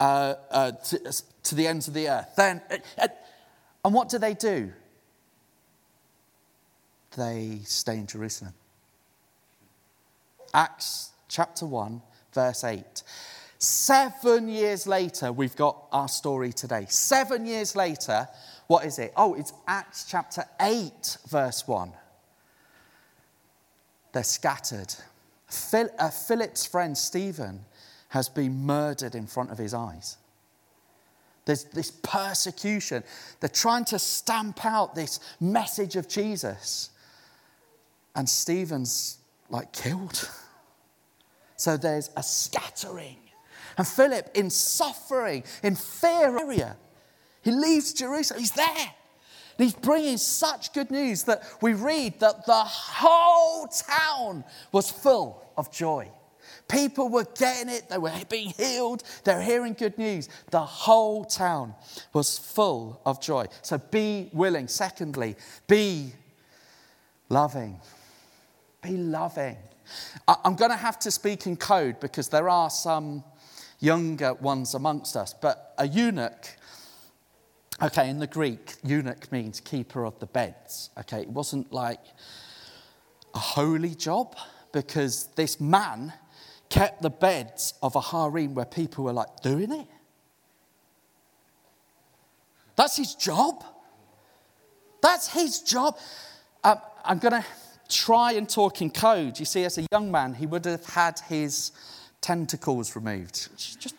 uh, 0.00 0.34
uh, 0.50 0.72
to, 0.72 1.22
to, 1.42 1.54
the 1.54 1.66
ends 1.66 1.88
of 1.88 1.94
the 1.94 2.08
earth. 2.08 2.32
Then, 2.36 2.60
uh, 2.98 3.08
and 3.84 3.94
what 3.94 4.08
do 4.08 4.18
they 4.18 4.34
do? 4.34 4.72
They 7.16 7.60
stay 7.64 7.96
in 7.98 8.06
Jerusalem. 8.06 8.52
Acts 10.56 11.10
chapter 11.28 11.66
1, 11.66 12.00
verse 12.32 12.64
8. 12.64 13.02
Seven 13.58 14.48
years 14.48 14.86
later, 14.86 15.30
we've 15.30 15.54
got 15.54 15.76
our 15.92 16.08
story 16.08 16.50
today. 16.50 16.86
Seven 16.88 17.44
years 17.44 17.76
later, 17.76 18.26
what 18.66 18.86
is 18.86 18.98
it? 18.98 19.12
Oh, 19.18 19.34
it's 19.34 19.52
Acts 19.68 20.06
chapter 20.08 20.46
8, 20.58 21.18
verse 21.28 21.68
1. 21.68 21.92
They're 24.12 24.22
scattered. 24.22 24.94
Phil, 25.46 25.90
uh, 25.98 26.08
Philip's 26.08 26.64
friend 26.64 26.96
Stephen 26.96 27.60
has 28.08 28.30
been 28.30 28.64
murdered 28.64 29.14
in 29.14 29.26
front 29.26 29.50
of 29.50 29.58
his 29.58 29.74
eyes. 29.74 30.16
There's 31.44 31.64
this 31.64 31.90
persecution. 31.90 33.04
They're 33.40 33.50
trying 33.50 33.84
to 33.86 33.98
stamp 33.98 34.64
out 34.64 34.94
this 34.94 35.20
message 35.38 35.96
of 35.96 36.08
Jesus. 36.08 36.88
And 38.14 38.26
Stephen's 38.26 39.18
like 39.50 39.70
killed. 39.72 40.30
So 41.56 41.76
there's 41.76 42.10
a 42.16 42.22
scattering. 42.22 43.16
And 43.78 43.86
Philip, 43.86 44.30
in 44.34 44.50
suffering, 44.50 45.44
in 45.62 45.74
fear 45.74 46.38
area, 46.38 46.76
he 47.42 47.50
leaves 47.50 47.92
Jerusalem. 47.92 48.40
He's 48.40 48.52
there. 48.52 48.94
And 49.58 49.64
he's 49.64 49.74
bringing 49.74 50.18
such 50.18 50.72
good 50.72 50.90
news 50.90 51.24
that 51.24 51.42
we 51.62 51.74
read 51.74 52.20
that 52.20 52.46
the 52.46 52.52
whole 52.52 53.66
town 53.68 54.44
was 54.72 54.90
full 54.90 55.42
of 55.56 55.72
joy. 55.72 56.10
People 56.68 57.08
were 57.08 57.26
getting 57.38 57.72
it, 57.72 57.88
they 57.88 57.98
were 57.98 58.12
being 58.28 58.50
healed, 58.50 59.04
they 59.24 59.34
were 59.34 59.40
hearing 59.40 59.74
good 59.74 59.96
news. 59.98 60.28
The 60.50 60.60
whole 60.60 61.24
town 61.24 61.74
was 62.12 62.38
full 62.38 63.00
of 63.06 63.20
joy. 63.20 63.46
So 63.62 63.78
be 63.78 64.30
willing. 64.32 64.66
Secondly, 64.66 65.36
be 65.68 66.12
loving. 67.28 67.78
Be 68.82 68.96
loving. 68.96 69.56
I'm 70.28 70.56
going 70.56 70.70
to 70.70 70.76
have 70.76 70.98
to 71.00 71.10
speak 71.10 71.46
in 71.46 71.56
code 71.56 72.00
because 72.00 72.28
there 72.28 72.48
are 72.48 72.70
some 72.70 73.24
younger 73.80 74.34
ones 74.34 74.74
amongst 74.74 75.16
us, 75.16 75.34
but 75.34 75.74
a 75.78 75.86
eunuch 75.86 76.56
Okay, 77.82 78.08
in 78.08 78.20
the 78.20 78.26
Greek, 78.26 78.76
eunuch 78.82 79.30
means 79.30 79.60
keeper 79.60 80.06
of 80.06 80.18
the 80.18 80.26
beds. 80.26 80.88
Okay, 80.98 81.20
it 81.20 81.28
wasn't 81.28 81.70
like 81.72 82.00
a 83.34 83.38
holy 83.38 83.94
job 83.94 84.34
because 84.72 85.28
this 85.36 85.60
man 85.60 86.14
kept 86.70 87.02
the 87.02 87.10
beds 87.10 87.74
of 87.82 87.94
a 87.94 88.00
harem 88.00 88.54
where 88.54 88.64
people 88.64 89.04
were 89.04 89.12
like 89.12 89.40
doing 89.42 89.72
it. 89.72 89.86
That's 92.76 92.96
his 92.96 93.14
job. 93.14 93.62
That's 95.02 95.28
his 95.28 95.60
job. 95.60 95.98
Um, 96.64 96.78
I'm 97.04 97.18
going 97.18 97.42
to 97.42 97.44
try 97.88 98.32
and 98.32 98.48
talk 98.48 98.82
in 98.82 98.90
code. 98.90 99.38
You 99.38 99.44
see, 99.44 99.64
as 99.64 99.78
a 99.78 99.86
young 99.92 100.10
man, 100.10 100.34
he 100.34 100.46
would 100.46 100.64
have 100.64 100.84
had 100.86 101.20
his 101.28 101.72
tentacles 102.20 102.96
removed. 102.96 103.48
Just 103.56 103.94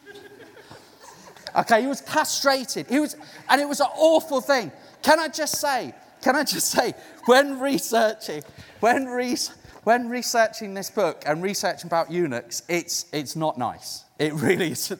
Okay, 1.58 1.82
he 1.82 1.88
was 1.88 2.02
castrated. 2.02 2.88
He 2.88 3.00
was, 3.00 3.16
and 3.50 3.60
it 3.60 3.68
was 3.68 3.80
an 3.80 3.88
awful 3.96 4.42
thing. 4.42 4.72
Can 5.02 5.20
I 5.20 5.28
just 5.28 5.56
say, 5.60 5.94
can 6.22 6.36
I 6.36 6.44
just 6.44 6.70
say, 6.70 6.94
when 7.26 7.60
researching, 7.60 8.44
when, 8.80 9.08
re- 9.08 9.38
when 9.84 10.08
researching 10.08 10.76
this 10.76 10.92
book 10.92 11.24
and 11.26 11.42
researching 11.42 11.88
about 11.88 12.12
eunuchs, 12.12 12.62
it's, 12.70 13.08
it's 13.12 13.36
not 13.36 13.58
nice. 13.58 14.04
It 14.20 14.34
really 14.34 14.72
is. 14.72 14.96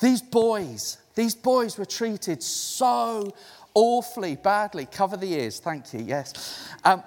These 0.00 0.22
boys, 0.22 0.98
these 1.14 1.36
boys 1.36 1.78
were 1.78 1.84
treated 1.84 2.42
so 2.42 3.32
awfully 3.74 4.36
badly. 4.36 4.86
Cover 4.86 5.16
the 5.16 5.32
ears, 5.34 5.60
thank 5.60 5.92
you, 5.92 6.00
yes. 6.00 6.68
Um, 6.84 7.04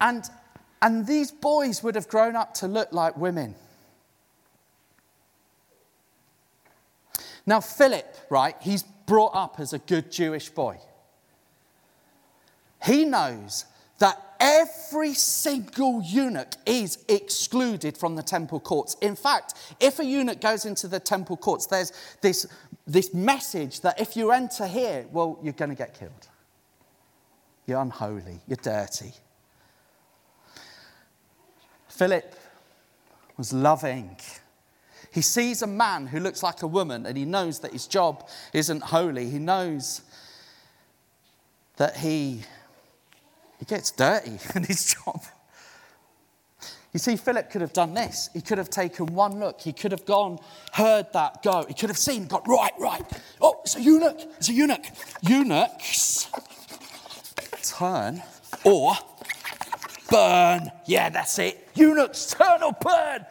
and, 0.00 0.28
and 0.80 1.06
these 1.06 1.30
boys 1.30 1.82
would 1.82 1.94
have 1.94 2.08
grown 2.08 2.36
up 2.36 2.54
to 2.54 2.68
look 2.68 2.92
like 2.92 3.16
women. 3.16 3.54
Now, 7.46 7.60
Philip, 7.60 8.14
right, 8.28 8.54
he's 8.60 8.82
brought 8.82 9.34
up 9.34 9.58
as 9.58 9.72
a 9.72 9.78
good 9.78 10.12
Jewish 10.12 10.50
boy. 10.50 10.78
He 12.84 13.04
knows 13.04 13.64
that 13.98 14.22
every 14.38 15.14
single 15.14 16.02
eunuch 16.02 16.52
is 16.66 17.04
excluded 17.08 17.96
from 17.96 18.14
the 18.16 18.22
temple 18.22 18.60
courts. 18.60 18.96
In 19.00 19.16
fact, 19.16 19.54
if 19.80 19.98
a 19.98 20.04
eunuch 20.04 20.40
goes 20.40 20.64
into 20.64 20.86
the 20.86 21.00
temple 21.00 21.36
courts, 21.36 21.66
there's 21.66 21.92
this, 22.20 22.46
this 22.86 23.12
message 23.12 23.80
that 23.80 24.00
if 24.00 24.16
you 24.16 24.30
enter 24.30 24.66
here, 24.66 25.06
well, 25.10 25.38
you're 25.42 25.52
going 25.54 25.70
to 25.70 25.74
get 25.74 25.98
killed. 25.98 26.28
You're 27.66 27.80
unholy, 27.80 28.40
you're 28.46 28.58
dirty. 28.62 29.12
Philip 31.98 32.34
was 33.36 33.52
loving 33.52 34.16
he 35.10 35.22
sees 35.22 35.62
a 35.62 35.66
man 35.66 36.06
who 36.06 36.20
looks 36.20 36.42
like 36.42 36.62
a 36.62 36.66
woman 36.66 37.06
and 37.06 37.16
he 37.16 37.24
knows 37.24 37.60
that 37.60 37.72
his 37.72 37.86
job 37.86 38.28
isn't 38.52 38.82
holy. 38.82 39.28
He 39.30 39.38
knows 39.38 40.02
that 41.76 41.96
he, 41.96 42.42
he 43.58 43.64
gets 43.64 43.90
dirty 43.90 44.38
in 44.54 44.64
his 44.64 44.94
job. 44.94 45.22
You 46.92 46.98
see, 46.98 47.16
Philip 47.16 47.50
could 47.50 47.60
have 47.60 47.72
done 47.72 47.94
this. 47.94 48.30
He 48.32 48.40
could 48.40 48.58
have 48.58 48.70
taken 48.70 49.06
one 49.06 49.40
look. 49.40 49.60
He 49.60 49.72
could 49.72 49.92
have 49.92 50.06
gone, 50.06 50.38
heard 50.72 51.12
that 51.12 51.42
go. 51.42 51.64
He 51.68 51.74
could 51.74 51.90
have 51.90 51.98
seen, 51.98 52.26
got 52.26 52.46
right, 52.48 52.72
right. 52.78 53.02
Oh, 53.40 53.60
it's 53.62 53.76
a 53.76 53.80
eunuch. 53.80 54.20
It's 54.38 54.48
a 54.48 54.52
eunuch. 54.52 54.86
Eunuchs 55.22 56.28
turn 57.62 58.22
or 58.64 58.94
burn. 60.10 60.70
Yeah, 60.86 61.10
that's 61.10 61.38
it. 61.38 61.68
Eunuchs 61.74 62.34
turn 62.34 62.62
or 62.62 62.72
burn. 62.80 63.24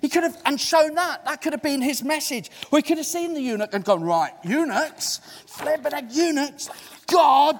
He 0.00 0.08
could 0.10 0.24
have, 0.24 0.40
and 0.44 0.60
shown 0.60 0.94
that. 0.96 1.24
That 1.24 1.40
could 1.40 1.54
have 1.54 1.62
been 1.62 1.80
his 1.80 2.04
message. 2.04 2.50
We 2.70 2.82
could 2.82 2.98
have 2.98 3.06
seen 3.06 3.32
the 3.32 3.40
eunuch 3.40 3.72
and 3.72 3.82
gone, 3.82 4.02
right, 4.02 4.32
eunuchs, 4.44 5.20
flipping 5.46 6.10
eunuchs. 6.10 6.68
God 7.06 7.58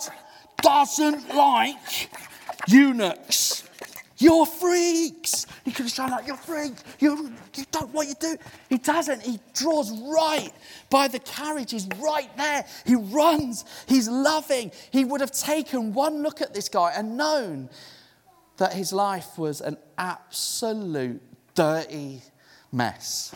doesn't 0.60 1.34
like 1.34 2.10
eunuchs. 2.68 3.64
You're 4.18 4.46
freaks. 4.46 5.46
He 5.64 5.70
could 5.70 5.86
have 5.86 5.92
shown 5.92 6.10
that, 6.10 6.26
you're 6.26 6.36
freaks. 6.36 6.84
You, 6.98 7.32
you 7.54 7.64
don't 7.70 7.92
what 7.92 8.08
you 8.08 8.14
do. 8.20 8.36
He 8.68 8.78
doesn't. 8.78 9.22
He 9.22 9.40
draws 9.54 9.90
right 9.90 10.52
by 10.88 11.08
the 11.08 11.18
carriage. 11.18 11.72
He's 11.72 11.88
right 11.98 12.34
there. 12.36 12.64
He 12.86 12.94
runs. 12.94 13.64
He's 13.86 14.08
loving. 14.08 14.70
He 14.90 15.04
would 15.04 15.20
have 15.20 15.32
taken 15.32 15.94
one 15.94 16.22
look 16.22 16.40
at 16.40 16.54
this 16.54 16.68
guy 16.68 16.92
and 16.96 17.16
known 17.16 17.70
that 18.56 18.72
his 18.72 18.92
life 18.92 19.38
was 19.38 19.60
an 19.60 19.76
absolute 19.98 21.22
dirty 21.54 22.22
mess 22.72 23.34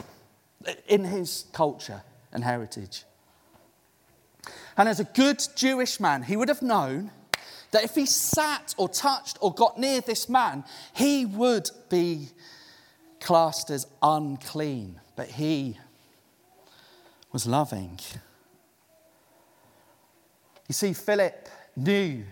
in 0.87 1.04
his 1.04 1.46
culture 1.52 2.02
and 2.32 2.44
heritage. 2.44 3.04
And 4.76 4.88
as 4.88 5.00
a 5.00 5.04
good 5.04 5.42
Jewish 5.56 5.98
man, 5.98 6.22
he 6.22 6.37
would 6.37 6.48
have 6.48 6.62
known 6.62 7.10
that 7.70 7.84
if 7.84 7.94
he 7.94 8.06
sat 8.06 8.75
or 8.78 8.88
touched 8.88 9.38
or 9.40 9.52
got 9.52 9.78
near 9.78 10.00
this 10.00 10.28
man, 10.28 10.64
he 10.94 11.26
would 11.26 11.68
be 11.90 12.28
classed 13.20 13.70
as 13.70 13.87
unclean. 14.02 15.00
But 15.16 15.28
he 15.28 15.78
was 17.32 17.46
loving. 17.46 17.98
You 20.68 20.72
see, 20.72 20.92
Philip 20.92 21.48
knew 21.76 22.25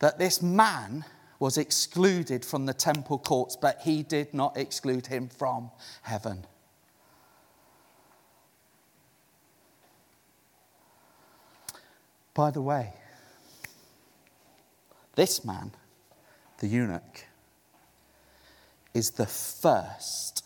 that 0.00 0.18
this 0.18 0.42
man 0.42 1.04
was 1.38 1.56
excluded 1.56 2.44
from 2.44 2.66
the 2.66 2.74
temple 2.74 3.18
courts, 3.18 3.56
but 3.56 3.80
he 3.82 4.02
did 4.02 4.34
not 4.34 4.56
exclude 4.56 5.06
him 5.06 5.28
from 5.28 5.70
heaven. 6.02 6.44
By 12.34 12.50
the 12.50 12.62
way, 12.62 12.94
this 15.14 15.44
man, 15.44 15.72
the 16.58 16.66
eunuch, 16.66 17.26
is 18.94 19.12
the 19.12 19.26
first 19.26 20.44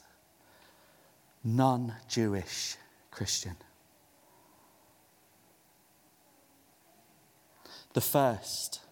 non 1.42 1.94
Jewish 2.08 2.76
Christian. 3.10 3.56
The 7.92 8.00
first. 8.00 8.83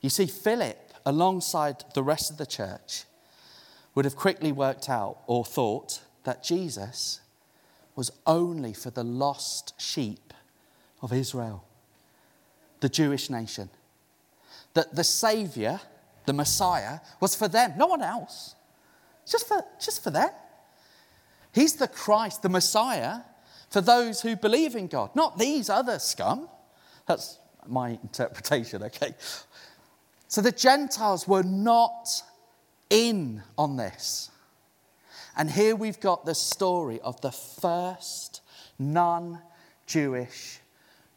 You 0.00 0.10
see, 0.10 0.26
Philip, 0.26 0.92
alongside 1.04 1.84
the 1.94 2.02
rest 2.02 2.30
of 2.30 2.36
the 2.36 2.46
church, 2.46 3.04
would 3.94 4.04
have 4.04 4.16
quickly 4.16 4.52
worked 4.52 4.88
out 4.88 5.18
or 5.26 5.44
thought 5.44 6.00
that 6.24 6.42
Jesus 6.42 7.20
was 7.96 8.12
only 8.26 8.72
for 8.72 8.90
the 8.90 9.02
lost 9.02 9.74
sheep 9.80 10.32
of 11.02 11.12
Israel, 11.12 11.64
the 12.80 12.88
Jewish 12.88 13.28
nation. 13.28 13.70
That 14.74 14.94
the 14.94 15.02
Saviour, 15.02 15.80
the 16.26 16.32
Messiah, 16.32 17.00
was 17.20 17.34
for 17.34 17.48
them, 17.48 17.72
no 17.76 17.86
one 17.86 18.02
else. 18.02 18.54
Just 19.26 19.48
for, 19.48 19.64
just 19.80 20.04
for 20.04 20.10
them. 20.10 20.30
He's 21.52 21.74
the 21.74 21.88
Christ, 21.88 22.42
the 22.42 22.48
Messiah, 22.48 23.20
for 23.70 23.80
those 23.80 24.20
who 24.20 24.36
believe 24.36 24.76
in 24.76 24.86
God, 24.86 25.10
not 25.16 25.38
these 25.38 25.68
other 25.68 25.98
scum. 25.98 26.48
That's 27.06 27.38
my 27.66 27.90
interpretation, 28.02 28.82
okay? 28.84 29.14
So 30.28 30.42
the 30.42 30.52
Gentiles 30.52 31.26
were 31.26 31.42
not 31.42 32.22
in 32.90 33.42
on 33.56 33.76
this. 33.76 34.30
And 35.36 35.50
here 35.50 35.74
we've 35.74 36.00
got 36.00 36.26
the 36.26 36.34
story 36.34 37.00
of 37.00 37.20
the 37.22 37.32
first 37.32 38.42
non 38.78 39.40
Jewish 39.86 40.60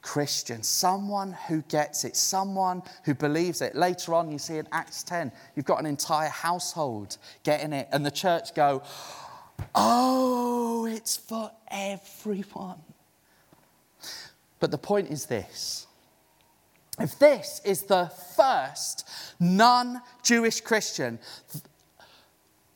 Christian, 0.01 0.63
someone 0.63 1.33
who 1.47 1.61
gets 1.63 2.05
it, 2.05 2.15
someone 2.15 2.81
who 3.03 3.13
believes 3.13 3.61
it. 3.61 3.75
Later 3.75 4.13
on, 4.13 4.31
you 4.31 4.39
see 4.39 4.57
in 4.57 4.67
Acts 4.71 5.03
10, 5.03 5.31
you've 5.55 5.65
got 5.65 5.79
an 5.79 5.85
entire 5.85 6.29
household 6.29 7.17
getting 7.43 7.73
it, 7.73 7.87
and 7.91 8.05
the 8.05 8.11
church 8.11 8.55
go, 8.55 8.81
Oh, 9.75 10.85
it's 10.85 11.17
for 11.17 11.51
everyone. 11.69 12.81
But 14.59 14.71
the 14.71 14.77
point 14.77 15.09
is 15.09 15.25
this 15.25 15.87
if 16.99 17.17
this 17.17 17.61
is 17.63 17.83
the 17.83 18.11
first 18.35 19.09
non 19.39 20.01
Jewish 20.23 20.61
Christian, 20.61 21.19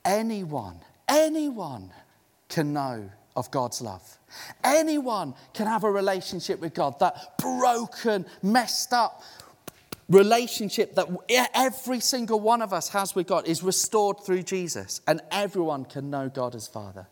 anyone, 0.03 0.79
anyone 1.07 1.91
can 2.49 2.73
know 2.73 3.09
of 3.35 3.51
God's 3.51 3.81
love. 3.81 4.17
Anyone 4.63 5.33
can 5.53 5.67
have 5.67 5.83
a 5.83 5.91
relationship 5.91 6.59
with 6.59 6.73
God. 6.73 6.99
That 6.99 7.37
broken, 7.37 8.25
messed 8.41 8.93
up 8.93 9.21
relationship 10.09 10.95
that 10.95 11.07
every 11.53 11.99
single 11.99 12.39
one 12.39 12.61
of 12.61 12.71
us 12.73 12.89
has 12.89 13.15
with 13.15 13.27
God 13.27 13.47
is 13.47 13.63
restored 13.63 14.19
through 14.21 14.43
Jesus, 14.43 15.01
and 15.07 15.21
everyone 15.31 15.85
can 15.85 16.09
know 16.09 16.29
God 16.29 16.55
as 16.55 16.67
Father. 16.67 17.07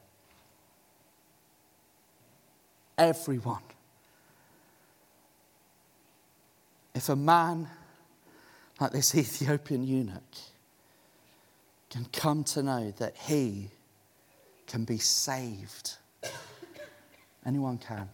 Everyone. 2.98 3.62
If 6.96 7.10
a 7.10 7.16
man 7.16 7.68
like 8.80 8.92
this 8.92 9.16
Ethiopian 9.16 9.84
eunuch 9.84 10.38
can 11.90 12.06
come 12.12 12.44
to 12.44 12.64
know 12.64 12.92
that 12.98 13.16
he 13.16 13.70
can 14.68 14.86
be 14.86 14.98
saved, 14.98 15.98
anyone 17.46 17.78
can. 17.78 18.10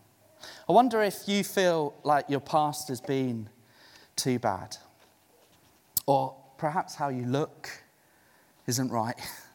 I 0.68 0.72
wonder 0.72 1.02
if 1.02 1.28
you 1.28 1.44
feel 1.44 1.94
like 2.04 2.30
your 2.30 2.40
past 2.40 2.88
has 2.90 3.02
been 3.02 3.50
too 4.16 4.40
bad, 4.40 4.78
or 6.06 6.36
perhaps 6.58 6.96
how 6.96 7.10
you 7.10 7.26
look 7.26 7.70
isn't 8.68 8.90
right. 8.92 9.16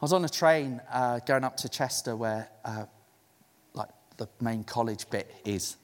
I 0.00 0.04
was 0.04 0.12
on 0.12 0.24
a 0.24 0.28
train 0.28 0.80
uh, 0.92 1.18
going 1.26 1.42
up 1.42 1.56
to 1.58 1.68
Chester 1.68 2.14
where 2.14 2.48
uh, 2.64 2.84
the 4.18 4.28
main 4.40 4.64
college 4.64 5.08
bit 5.08 5.32
is. 5.44 5.76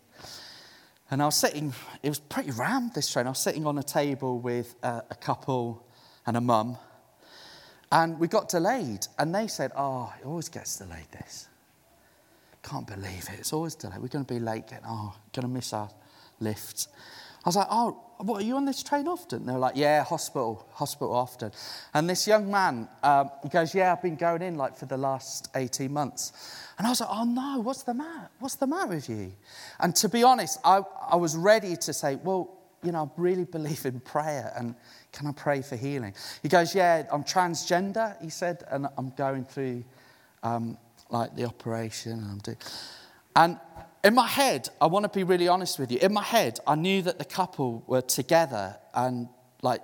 And 1.11 1.23
I 1.23 1.27
was 1.27 1.37
sitting, 1.37 1.73
it 2.03 2.09
was 2.09 2.19
pretty 2.19 2.51
rammed 2.51 2.95
this 2.95 3.11
train. 3.11 3.27
I 3.27 3.31
was 3.31 3.39
sitting 3.39 3.67
on 3.67 3.79
a 3.79 3.83
table 3.83 4.41
with 4.41 4.75
a, 4.83 5.03
a 5.11 5.15
couple 5.15 5.87
and 6.27 6.37
a 6.37 6.41
mum. 6.41 6.77
And 7.93 8.19
we 8.19 8.27
got 8.29 8.49
delayed. 8.49 9.07
And 9.19 9.35
they 9.35 9.47
said, 9.47 9.73
Oh, 9.77 10.13
it 10.21 10.27
always 10.27 10.49
gets 10.49 10.79
delayed, 10.79 11.07
this. 11.13 11.49
Can't 12.63 12.87
believe 12.87 13.29
it. 13.31 13.39
It's 13.39 13.53
always 13.53 13.75
delayed. 13.75 14.01
We're 14.01 14.09
going 14.09 14.25
to 14.25 14.35
be 14.35 14.41
late 14.41 14.65
oh, 14.87 15.15
going 15.33 15.47
to 15.47 15.53
miss 15.53 15.73
our 15.73 15.91
lift. 16.41 16.89
I 17.45 17.49
was 17.49 17.57
like, 17.57 17.69
Oh, 17.71 18.05
what, 18.19 18.43
are 18.43 18.45
you 18.45 18.57
on 18.57 18.65
this 18.65 18.83
train 18.83 19.09
often? 19.09 19.47
They 19.47 19.53
were 19.53 19.59
like, 19.59 19.77
yeah, 19.77 20.05
hospital, 20.05 20.67
hospital 20.73 21.15
often. 21.15 21.53
And 21.93 22.09
this 22.09 22.27
young 22.27 22.51
man, 22.51 22.89
um, 23.03 23.31
he 23.43 23.49
goes, 23.49 23.75
yeah, 23.75 23.93
I've 23.93 24.03
been 24.03 24.17
going 24.17 24.43
in 24.43 24.57
like 24.57 24.77
for 24.77 24.87
the 24.87 24.97
last 24.97 25.51
18 25.55 25.93
months. 25.93 26.33
And 26.79 26.87
I 26.87 26.91
was 26.91 27.01
like, 27.01 27.11
oh 27.13 27.25
no, 27.25 27.61
what's 27.61 27.83
the 27.83 27.95
matter? 27.95 28.29
What's 28.39 28.57
the 28.57 28.67
matter 28.67 28.89
with 28.89 29.09
you? 29.09 29.33
And 29.81 29.95
to 29.97 30.09
be 30.09 30.23
honest, 30.23 30.59
I, 30.65 30.83
I 31.11 31.17
was 31.17 31.37
ready 31.37 31.77
to 31.77 31.93
say, 31.93 32.17
well, 32.17 32.51
you 32.83 32.93
know, 32.93 33.11
I 33.17 33.21
really 33.21 33.45
believe 33.53 33.85
in 33.85 34.01
prayer 34.01 34.53
and 34.57 34.75
can 35.13 35.27
I 35.27 35.33
pray 35.33 35.63
for 35.63 35.77
healing? 35.77 36.15
He 36.43 36.49
goes, 36.49 36.75
yeah, 36.75 37.05
I'm 37.13 37.25
transgender, 37.25 38.21
he 38.23 38.31
said, 38.31 38.65
and 38.71 38.89
I'm 38.97 39.11
going 39.11 39.45
through 39.45 39.85
um, 40.43 40.79
like 41.11 41.35
the 41.37 41.45
operation 41.45 42.13
and 42.13 42.31
I'm 42.31 42.39
doing. 42.39 42.59
And 43.37 43.59
in 44.05 44.15
my 44.15 44.27
head, 44.27 44.69
I 44.81 44.87
want 44.87 45.05
to 45.05 45.09
be 45.09 45.25
really 45.25 45.49
honest 45.49 45.79
with 45.79 45.91
you. 45.91 45.99
In 45.99 46.13
my 46.13 46.23
head, 46.23 46.61
I 46.67 46.75
knew 46.75 47.01
that 47.03 47.19
the 47.19 47.25
couple 47.25 47.83
were 47.87 48.03
together 48.03 48.77
and 48.95 49.29
like 49.63 49.81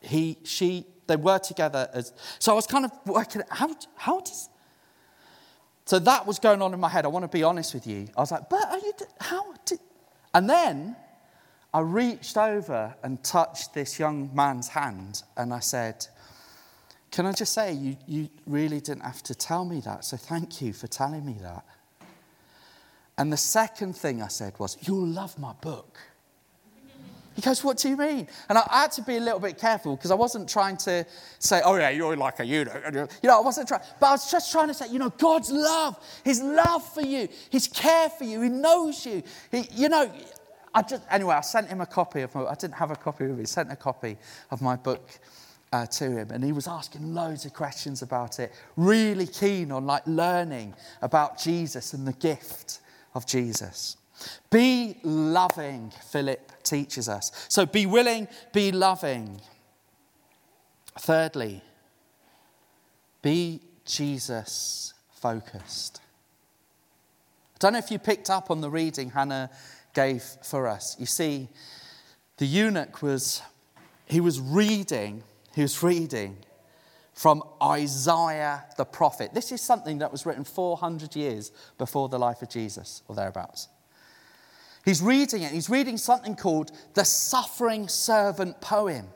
he, 0.00 0.38
she, 0.44 0.86
they 1.06 1.16
were 1.16 1.38
together 1.38 1.88
as. 1.92 2.14
So 2.38 2.52
I 2.52 2.54
was 2.54 2.66
kind 2.66 2.86
of 2.86 2.92
working 3.04 3.42
how, 3.50 3.76
how 3.94 4.20
does. 4.20 4.48
So 5.84 5.98
that 5.98 6.26
was 6.26 6.38
going 6.38 6.62
on 6.62 6.72
in 6.72 6.80
my 6.80 6.88
head. 6.88 7.04
I 7.04 7.08
want 7.08 7.24
to 7.24 7.28
be 7.28 7.42
honest 7.42 7.74
with 7.74 7.86
you. 7.86 8.08
I 8.16 8.20
was 8.20 8.30
like, 8.30 8.48
but 8.48 8.62
are 8.68 8.78
you, 8.78 8.92
how 9.20 9.52
did. 9.66 9.80
And 10.32 10.48
then 10.48 10.96
I 11.72 11.80
reached 11.80 12.38
over 12.38 12.94
and 13.02 13.22
touched 13.22 13.74
this 13.74 13.98
young 13.98 14.34
man's 14.34 14.68
hand 14.68 15.22
and 15.36 15.52
I 15.52 15.60
said, 15.60 16.06
Can 17.10 17.26
I 17.26 17.32
just 17.32 17.52
say, 17.52 17.74
you, 17.74 17.96
you 18.06 18.28
really 18.46 18.80
didn't 18.80 19.04
have 19.04 19.22
to 19.24 19.34
tell 19.34 19.66
me 19.66 19.80
that. 19.80 20.06
So 20.06 20.16
thank 20.16 20.62
you 20.62 20.72
for 20.72 20.86
telling 20.86 21.26
me 21.26 21.36
that. 21.42 21.64
And 23.18 23.32
the 23.32 23.36
second 23.36 23.96
thing 23.96 24.22
I 24.22 24.28
said 24.28 24.54
was, 24.58 24.78
You'll 24.80 25.06
love 25.06 25.38
my 25.38 25.52
book. 25.60 25.98
He 27.34 27.42
goes, 27.42 27.62
What 27.62 27.76
do 27.76 27.88
you 27.88 27.96
mean? 27.96 28.28
And 28.48 28.58
I 28.58 28.66
had 28.70 28.92
to 28.92 29.02
be 29.02 29.16
a 29.16 29.20
little 29.20 29.40
bit 29.40 29.58
careful 29.58 29.96
because 29.96 30.10
I 30.10 30.14
wasn't 30.14 30.48
trying 30.48 30.76
to 30.78 31.04
say, 31.38 31.60
Oh, 31.64 31.76
yeah, 31.76 31.90
you're 31.90 32.16
like 32.16 32.40
a 32.40 32.44
eunuch. 32.44 32.82
You 33.22 33.28
know, 33.28 33.38
I 33.38 33.40
wasn't 33.40 33.68
trying, 33.68 33.82
but 34.00 34.06
I 34.06 34.10
was 34.12 34.30
just 34.30 34.50
trying 34.50 34.68
to 34.68 34.74
say, 34.74 34.88
You 34.88 35.00
know, 35.00 35.10
God's 35.10 35.50
love, 35.50 35.98
His 36.24 36.40
love 36.40 36.82
for 36.94 37.02
you, 37.02 37.28
His 37.50 37.68
care 37.68 38.08
for 38.08 38.24
you, 38.24 38.40
He 38.40 38.48
knows 38.48 39.04
you. 39.04 39.22
He, 39.50 39.68
you 39.72 39.88
know, 39.88 40.10
I 40.72 40.82
just, 40.82 41.02
anyway, 41.10 41.34
I 41.34 41.40
sent 41.40 41.68
him 41.68 41.80
a 41.80 41.86
copy 41.86 42.20
of 42.22 42.34
my, 42.34 42.44
I 42.44 42.54
didn't 42.54 42.74
have 42.74 42.90
a 42.90 42.96
copy 42.96 43.24
of 43.24 43.40
it, 43.40 43.48
sent 43.48 43.72
a 43.72 43.76
copy 43.76 44.16
of 44.50 44.62
my 44.62 44.76
book. 44.76 45.10
Uh, 45.70 45.84
to 45.84 46.10
him 46.10 46.30
and 46.30 46.42
he 46.42 46.50
was 46.50 46.66
asking 46.66 47.12
loads 47.12 47.44
of 47.44 47.52
questions 47.52 48.00
about 48.00 48.38
it 48.38 48.54
really 48.76 49.26
keen 49.26 49.70
on 49.70 49.84
like 49.84 50.02
learning 50.06 50.72
about 51.02 51.38
jesus 51.38 51.92
and 51.92 52.08
the 52.08 52.12
gift 52.14 52.80
of 53.14 53.26
Jesus. 53.26 53.96
Be 54.50 54.98
loving, 55.02 55.92
Philip 56.10 56.62
teaches 56.62 57.08
us. 57.08 57.30
So 57.48 57.66
be 57.66 57.86
willing, 57.86 58.28
be 58.52 58.72
loving. 58.72 59.40
Thirdly, 60.98 61.62
be 63.22 63.60
Jesus 63.84 64.94
focused. 65.12 66.00
I 67.54 67.58
don't 67.60 67.72
know 67.72 67.78
if 67.78 67.90
you 67.90 67.98
picked 67.98 68.30
up 68.30 68.50
on 68.50 68.60
the 68.60 68.70
reading 68.70 69.10
Hannah 69.10 69.50
gave 69.94 70.22
for 70.42 70.68
us. 70.68 70.96
You 70.98 71.06
see, 71.06 71.48
the 72.36 72.46
eunuch 72.46 73.02
was, 73.02 73.42
he 74.06 74.20
was 74.20 74.40
reading, 74.40 75.22
he 75.54 75.62
was 75.62 75.82
reading 75.82 76.36
from 77.18 77.42
Isaiah 77.60 78.64
the 78.76 78.84
prophet. 78.84 79.34
This 79.34 79.50
is 79.50 79.60
something 79.60 79.98
that 79.98 80.12
was 80.12 80.24
written 80.24 80.44
400 80.44 81.16
years 81.16 81.50
before 81.76 82.08
the 82.08 82.16
life 82.16 82.42
of 82.42 82.48
Jesus, 82.48 83.02
or 83.08 83.16
thereabouts. 83.16 83.66
He's 84.84 85.02
reading 85.02 85.42
it. 85.42 85.50
He's 85.50 85.68
reading 85.68 85.96
something 85.96 86.36
called 86.36 86.70
the 86.94 87.04
Suffering 87.04 87.88
Servant 87.88 88.60
Poem. 88.60 89.08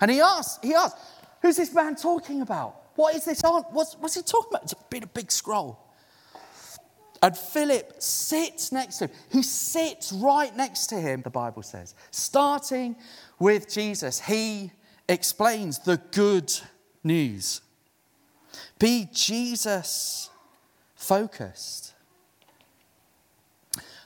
And 0.00 0.12
he 0.12 0.20
asks, 0.20 0.60
he 0.62 0.74
asks, 0.74 0.96
who's 1.42 1.56
this 1.56 1.74
man 1.74 1.96
talking 1.96 2.40
about? 2.40 2.76
What 2.94 3.16
is 3.16 3.24
this 3.24 3.42
on? 3.42 3.62
What's, 3.72 3.94
what's 3.94 4.14
he 4.14 4.22
talking 4.22 4.50
about? 4.52 4.62
It's 4.62 4.74
a 4.74 4.76
bit 4.88 5.02
of 5.02 5.12
big 5.12 5.32
scroll. 5.32 5.76
And 7.20 7.36
Philip 7.36 8.00
sits 8.00 8.70
next 8.70 8.98
to 8.98 9.06
him. 9.06 9.10
He 9.32 9.42
sits 9.42 10.12
right 10.12 10.56
next 10.56 10.86
to 10.86 10.94
him, 10.94 11.22
the 11.22 11.30
Bible 11.30 11.64
says. 11.64 11.96
Starting 12.12 12.94
with 13.40 13.68
Jesus, 13.68 14.20
he 14.20 14.70
explains 15.08 15.80
the 15.80 15.96
good 16.12 16.52
news. 17.08 17.62
Be 18.78 19.08
Jesus 19.12 20.30
focused. 20.94 21.94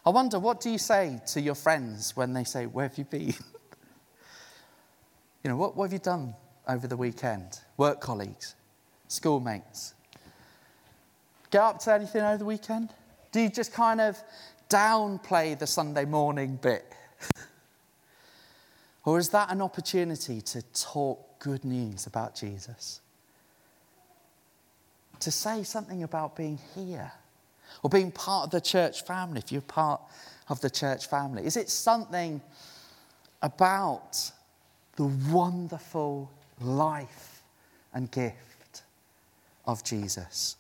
I 0.06 0.10
wonder, 0.10 0.38
what 0.38 0.60
do 0.60 0.70
you 0.70 0.78
say 0.78 1.20
to 1.28 1.40
your 1.40 1.54
friends 1.54 2.16
when 2.16 2.32
they 2.32 2.44
say, 2.44 2.66
Where 2.66 2.88
have 2.88 2.96
you 2.96 3.04
been? 3.04 3.26
you 5.44 5.50
know, 5.50 5.56
what, 5.56 5.76
what 5.76 5.84
have 5.84 5.92
you 5.92 5.98
done 5.98 6.34
over 6.66 6.86
the 6.86 6.96
weekend? 6.96 7.60
Work 7.76 8.00
colleagues, 8.00 8.54
schoolmates. 9.08 9.94
Get 11.50 11.60
up 11.60 11.78
to 11.80 11.92
anything 11.92 12.22
over 12.22 12.38
the 12.38 12.46
weekend? 12.46 12.88
Do 13.30 13.40
you 13.40 13.50
just 13.50 13.72
kind 13.72 14.00
of 14.00 14.18
downplay 14.70 15.58
the 15.58 15.66
Sunday 15.66 16.06
morning 16.06 16.58
bit? 16.60 16.84
or 19.04 19.18
is 19.18 19.28
that 19.30 19.50
an 19.52 19.60
opportunity 19.60 20.40
to 20.40 20.62
talk 20.72 21.31
good 21.42 21.64
news 21.64 22.06
about 22.06 22.34
Jesus. 22.34 23.00
To 25.20 25.30
say 25.30 25.62
something 25.62 26.02
about 26.02 26.36
being 26.36 26.58
here 26.74 27.12
or 27.82 27.90
being 27.90 28.10
part 28.10 28.44
of 28.44 28.50
the 28.50 28.60
church 28.60 29.02
family, 29.02 29.40
if 29.44 29.50
you're 29.50 29.60
part 29.60 30.00
of 30.48 30.60
the 30.60 30.70
church 30.70 31.06
family. 31.06 31.44
Is 31.46 31.56
it 31.56 31.70
something 31.70 32.40
about 33.40 34.30
the 34.96 35.04
wonderful 35.30 36.30
life 36.60 37.42
and 37.94 38.10
gift 38.10 38.82
of 39.66 39.82
Jesus. 39.84 40.56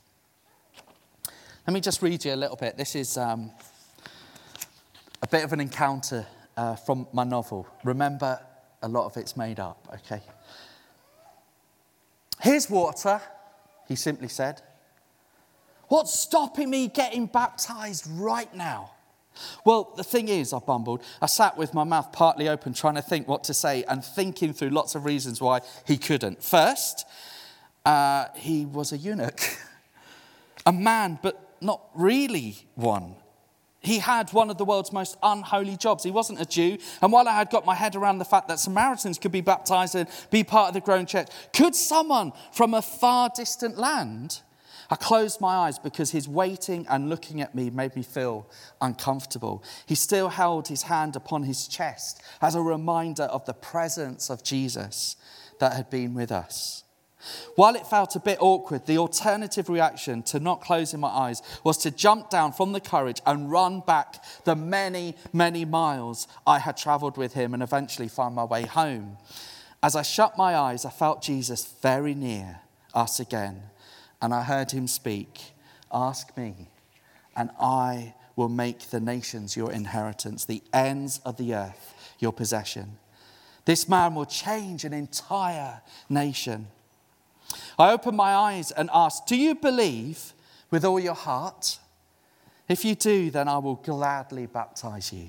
Let 1.66 1.74
me 1.74 1.80
just 1.80 2.02
read 2.02 2.24
you 2.24 2.34
a 2.34 2.36
little 2.36 2.56
bit. 2.56 2.76
This 2.76 2.94
is 2.94 3.16
um, 3.16 3.50
a 5.22 5.26
bit 5.26 5.44
of 5.44 5.52
an 5.52 5.60
encounter 5.60 6.26
uh, 6.56 6.76
from 6.76 7.06
my 7.12 7.24
novel. 7.24 7.66
Remember, 7.84 8.40
a 8.82 8.88
lot 8.88 9.06
of 9.06 9.16
it's 9.16 9.36
made 9.36 9.60
up, 9.60 9.86
okay? 9.94 10.22
Here's 12.42 12.68
water, 12.68 13.20
he 13.86 13.94
simply 13.94 14.26
said. 14.26 14.60
What's 15.86 16.12
stopping 16.12 16.70
me 16.70 16.88
getting 16.88 17.26
baptized 17.26 18.06
right 18.10 18.52
now? 18.52 18.90
Well, 19.64 19.92
the 19.96 20.02
thing 20.02 20.26
is, 20.26 20.52
I 20.52 20.58
bumbled. 20.58 21.02
I 21.20 21.26
sat 21.26 21.56
with 21.56 21.72
my 21.72 21.84
mouth 21.84 22.10
partly 22.12 22.48
open, 22.48 22.74
trying 22.74 22.96
to 22.96 23.02
think 23.02 23.28
what 23.28 23.44
to 23.44 23.54
say 23.54 23.84
and 23.84 24.04
thinking 24.04 24.52
through 24.52 24.70
lots 24.70 24.96
of 24.96 25.04
reasons 25.04 25.40
why 25.40 25.60
he 25.86 25.96
couldn't. 25.96 26.42
First, 26.42 27.06
uh, 27.86 28.26
he 28.34 28.66
was 28.66 28.92
a 28.92 28.96
eunuch, 28.96 29.40
a 30.66 30.72
man, 30.72 31.20
but 31.22 31.56
not 31.60 31.80
really 31.94 32.56
one. 32.74 33.14
He 33.82 33.98
had 33.98 34.32
one 34.32 34.48
of 34.48 34.58
the 34.58 34.64
world's 34.64 34.92
most 34.92 35.16
unholy 35.22 35.76
jobs. 35.76 36.04
He 36.04 36.10
wasn't 36.10 36.40
a 36.40 36.46
Jew. 36.46 36.78
And 37.00 37.12
while 37.12 37.28
I 37.28 37.32
had 37.32 37.50
got 37.50 37.66
my 37.66 37.74
head 37.74 37.96
around 37.96 38.18
the 38.18 38.24
fact 38.24 38.48
that 38.48 38.60
Samaritans 38.60 39.18
could 39.18 39.32
be 39.32 39.40
baptized 39.40 39.94
and 39.94 40.08
be 40.30 40.44
part 40.44 40.68
of 40.68 40.74
the 40.74 40.80
growing 40.80 41.06
church, 41.06 41.28
could 41.52 41.74
someone 41.74 42.32
from 42.52 42.74
a 42.74 42.82
far 42.82 43.30
distant 43.34 43.78
land 43.78 44.40
I 44.92 44.96
closed 44.96 45.40
my 45.40 45.54
eyes 45.54 45.78
because 45.78 46.10
his 46.10 46.28
waiting 46.28 46.86
and 46.86 47.08
looking 47.08 47.40
at 47.40 47.54
me 47.54 47.70
made 47.70 47.96
me 47.96 48.02
feel 48.02 48.46
uncomfortable. 48.78 49.64
He 49.86 49.94
still 49.94 50.28
held 50.28 50.68
his 50.68 50.82
hand 50.82 51.16
upon 51.16 51.44
his 51.44 51.66
chest 51.66 52.22
as 52.42 52.54
a 52.54 52.60
reminder 52.60 53.22
of 53.22 53.46
the 53.46 53.54
presence 53.54 54.28
of 54.28 54.42
Jesus 54.42 55.16
that 55.60 55.72
had 55.72 55.88
been 55.88 56.12
with 56.12 56.30
us. 56.30 56.81
While 57.56 57.74
it 57.74 57.86
felt 57.86 58.16
a 58.16 58.20
bit 58.20 58.38
awkward, 58.40 58.86
the 58.86 58.98
alternative 58.98 59.68
reaction 59.68 60.22
to 60.24 60.40
not 60.40 60.60
closing 60.60 61.00
my 61.00 61.08
eyes 61.08 61.42
was 61.64 61.78
to 61.78 61.90
jump 61.90 62.30
down 62.30 62.52
from 62.52 62.72
the 62.72 62.80
courage 62.80 63.20
and 63.26 63.50
run 63.50 63.80
back 63.80 64.24
the 64.44 64.56
many, 64.56 65.16
many 65.32 65.64
miles 65.64 66.26
I 66.46 66.58
had 66.58 66.76
traveled 66.76 67.16
with 67.16 67.34
him 67.34 67.54
and 67.54 67.62
eventually 67.62 68.08
find 68.08 68.34
my 68.34 68.44
way 68.44 68.62
home. 68.62 69.18
As 69.82 69.96
I 69.96 70.02
shut 70.02 70.36
my 70.36 70.56
eyes, 70.56 70.84
I 70.84 70.90
felt 70.90 71.22
Jesus 71.22 71.74
very 71.82 72.14
near 72.14 72.60
us 72.94 73.20
again 73.20 73.62
and 74.22 74.32
I 74.32 74.42
heard 74.42 74.70
him 74.70 74.86
speak 74.86 75.52
Ask 75.92 76.34
me, 76.38 76.70
and 77.36 77.50
I 77.60 78.14
will 78.34 78.48
make 78.48 78.80
the 78.88 79.00
nations 79.00 79.56
your 79.58 79.70
inheritance, 79.70 80.46
the 80.46 80.62
ends 80.72 81.20
of 81.26 81.36
the 81.36 81.54
earth 81.54 82.14
your 82.18 82.32
possession. 82.32 82.96
This 83.66 83.88
man 83.88 84.14
will 84.14 84.24
change 84.24 84.84
an 84.84 84.94
entire 84.94 85.82
nation. 86.08 86.68
I 87.78 87.92
opened 87.92 88.16
my 88.16 88.34
eyes 88.34 88.70
and 88.70 88.90
asked, 88.92 89.26
Do 89.26 89.36
you 89.36 89.54
believe 89.54 90.32
with 90.70 90.84
all 90.84 91.00
your 91.00 91.14
heart? 91.14 91.78
If 92.68 92.84
you 92.84 92.94
do, 92.94 93.30
then 93.30 93.48
I 93.48 93.58
will 93.58 93.76
gladly 93.76 94.46
baptize 94.46 95.12
you. 95.12 95.28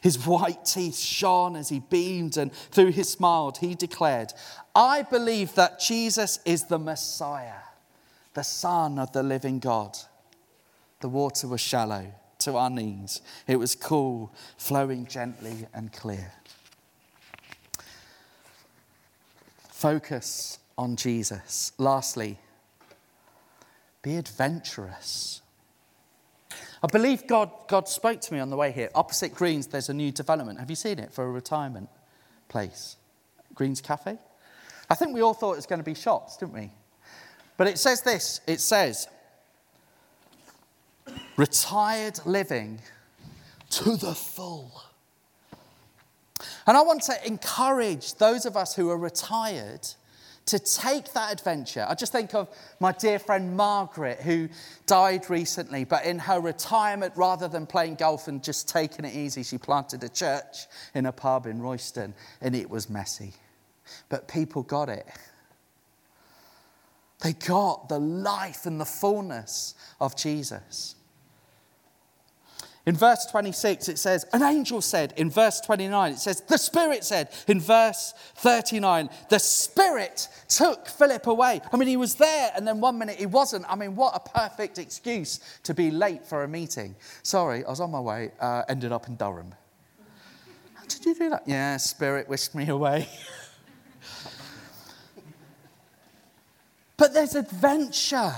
His 0.00 0.24
white 0.26 0.64
teeth 0.64 0.98
shone 0.98 1.54
as 1.54 1.68
he 1.68 1.80
beamed, 1.80 2.36
and 2.36 2.52
through 2.52 2.92
his 2.92 3.10
smile, 3.10 3.54
he 3.58 3.74
declared, 3.74 4.32
I 4.74 5.02
believe 5.02 5.54
that 5.54 5.80
Jesus 5.80 6.38
is 6.44 6.64
the 6.64 6.78
Messiah 6.78 7.62
the 8.36 8.44
Son 8.44 8.98
of 8.98 9.12
the 9.12 9.22
living 9.22 9.58
God. 9.58 9.96
The 11.00 11.08
water 11.08 11.48
was 11.48 11.60
shallow 11.60 12.12
to 12.40 12.56
our 12.56 12.68
knees, 12.68 13.22
it 13.48 13.56
was 13.56 13.74
cool, 13.74 14.30
flowing 14.58 15.06
gently 15.06 15.66
and 15.72 15.90
clear. 15.90 16.32
Focus 19.70 20.58
on 20.78 20.96
Jesus. 20.96 21.72
Lastly, 21.78 22.38
be 24.02 24.16
adventurous. 24.16 25.42
I 26.82 26.86
believe 26.88 27.26
God, 27.26 27.50
God 27.68 27.88
spoke 27.88 28.20
to 28.20 28.34
me 28.34 28.40
on 28.40 28.50
the 28.50 28.56
way 28.56 28.70
here. 28.70 28.90
Opposite 28.94 29.34
Greens, 29.34 29.66
there's 29.66 29.88
a 29.88 29.94
new 29.94 30.12
development. 30.12 30.60
Have 30.60 30.70
you 30.70 30.76
seen 30.76 30.98
it 30.98 31.12
for 31.12 31.24
a 31.24 31.30
retirement 31.30 31.88
place? 32.48 32.96
Greens 33.54 33.80
Cafe? 33.80 34.18
I 34.88 34.94
think 34.94 35.14
we 35.14 35.22
all 35.22 35.34
thought 35.34 35.54
it 35.54 35.56
was 35.56 35.66
going 35.66 35.80
to 35.80 35.84
be 35.84 35.94
shops, 35.94 36.36
didn't 36.36 36.54
we? 36.54 36.70
But 37.56 37.66
it 37.68 37.78
says 37.78 38.02
this 38.02 38.40
it 38.46 38.60
says, 38.60 39.08
retired 41.36 42.20
living 42.24 42.80
to 43.70 43.96
the 43.96 44.14
full. 44.14 44.82
And 46.66 46.76
I 46.76 46.82
want 46.82 47.02
to 47.04 47.26
encourage 47.26 48.14
those 48.14 48.44
of 48.44 48.56
us 48.56 48.74
who 48.74 48.90
are 48.90 48.98
retired 48.98 49.88
to 50.46 50.58
take 50.58 51.12
that 51.12 51.32
adventure. 51.32 51.84
I 51.88 51.94
just 51.94 52.12
think 52.12 52.34
of 52.34 52.48
my 52.80 52.92
dear 52.92 53.18
friend 53.18 53.56
Margaret, 53.56 54.20
who 54.20 54.48
died 54.86 55.28
recently, 55.28 55.84
but 55.84 56.04
in 56.04 56.18
her 56.20 56.40
retirement, 56.40 57.12
rather 57.16 57.48
than 57.48 57.66
playing 57.66 57.96
golf 57.96 58.28
and 58.28 58.42
just 58.42 58.68
taking 58.68 59.04
it 59.04 59.14
easy, 59.14 59.42
she 59.42 59.58
planted 59.58 60.02
a 60.04 60.08
church 60.08 60.66
in 60.94 61.06
a 61.06 61.12
pub 61.12 61.46
in 61.46 61.60
Royston, 61.60 62.14
and 62.40 62.54
it 62.54 62.70
was 62.70 62.88
messy. 62.88 63.34
But 64.08 64.28
people 64.28 64.62
got 64.62 64.88
it. 64.88 65.06
They 67.22 67.32
got 67.32 67.88
the 67.88 67.98
life 67.98 68.66
and 68.66 68.80
the 68.80 68.84
fullness 68.84 69.74
of 70.00 70.16
Jesus. 70.16 70.95
In 72.86 72.94
verse 72.96 73.26
26, 73.26 73.88
it 73.88 73.98
says, 73.98 74.24
An 74.32 74.44
angel 74.44 74.80
said. 74.80 75.12
In 75.16 75.28
verse 75.28 75.60
29, 75.60 76.12
it 76.12 76.18
says, 76.18 76.40
The 76.42 76.56
Spirit 76.56 77.02
said. 77.02 77.30
In 77.48 77.60
verse 77.60 78.14
39, 78.36 79.10
the 79.28 79.40
Spirit 79.40 80.28
took 80.48 80.86
Philip 80.86 81.26
away. 81.26 81.60
I 81.72 81.76
mean, 81.76 81.88
he 81.88 81.96
was 81.96 82.14
there, 82.14 82.52
and 82.54 82.66
then 82.66 82.80
one 82.80 82.96
minute 82.96 83.16
he 83.16 83.26
wasn't. 83.26 83.64
I 83.68 83.74
mean, 83.74 83.96
what 83.96 84.14
a 84.14 84.20
perfect 84.20 84.78
excuse 84.78 85.40
to 85.64 85.74
be 85.74 85.90
late 85.90 86.24
for 86.24 86.44
a 86.44 86.48
meeting. 86.48 86.94
Sorry, 87.24 87.64
I 87.64 87.70
was 87.70 87.80
on 87.80 87.90
my 87.90 88.00
way, 88.00 88.30
uh, 88.38 88.62
ended 88.68 88.92
up 88.92 89.08
in 89.08 89.16
Durham. 89.16 89.52
How 90.74 90.84
did 90.84 91.04
you 91.04 91.14
do 91.16 91.30
that? 91.30 91.42
Yeah, 91.44 91.76
Spirit 91.78 92.28
whisked 92.28 92.54
me 92.54 92.68
away. 92.68 93.08
But 96.96 97.12
there's 97.12 97.34
adventure. 97.34 98.32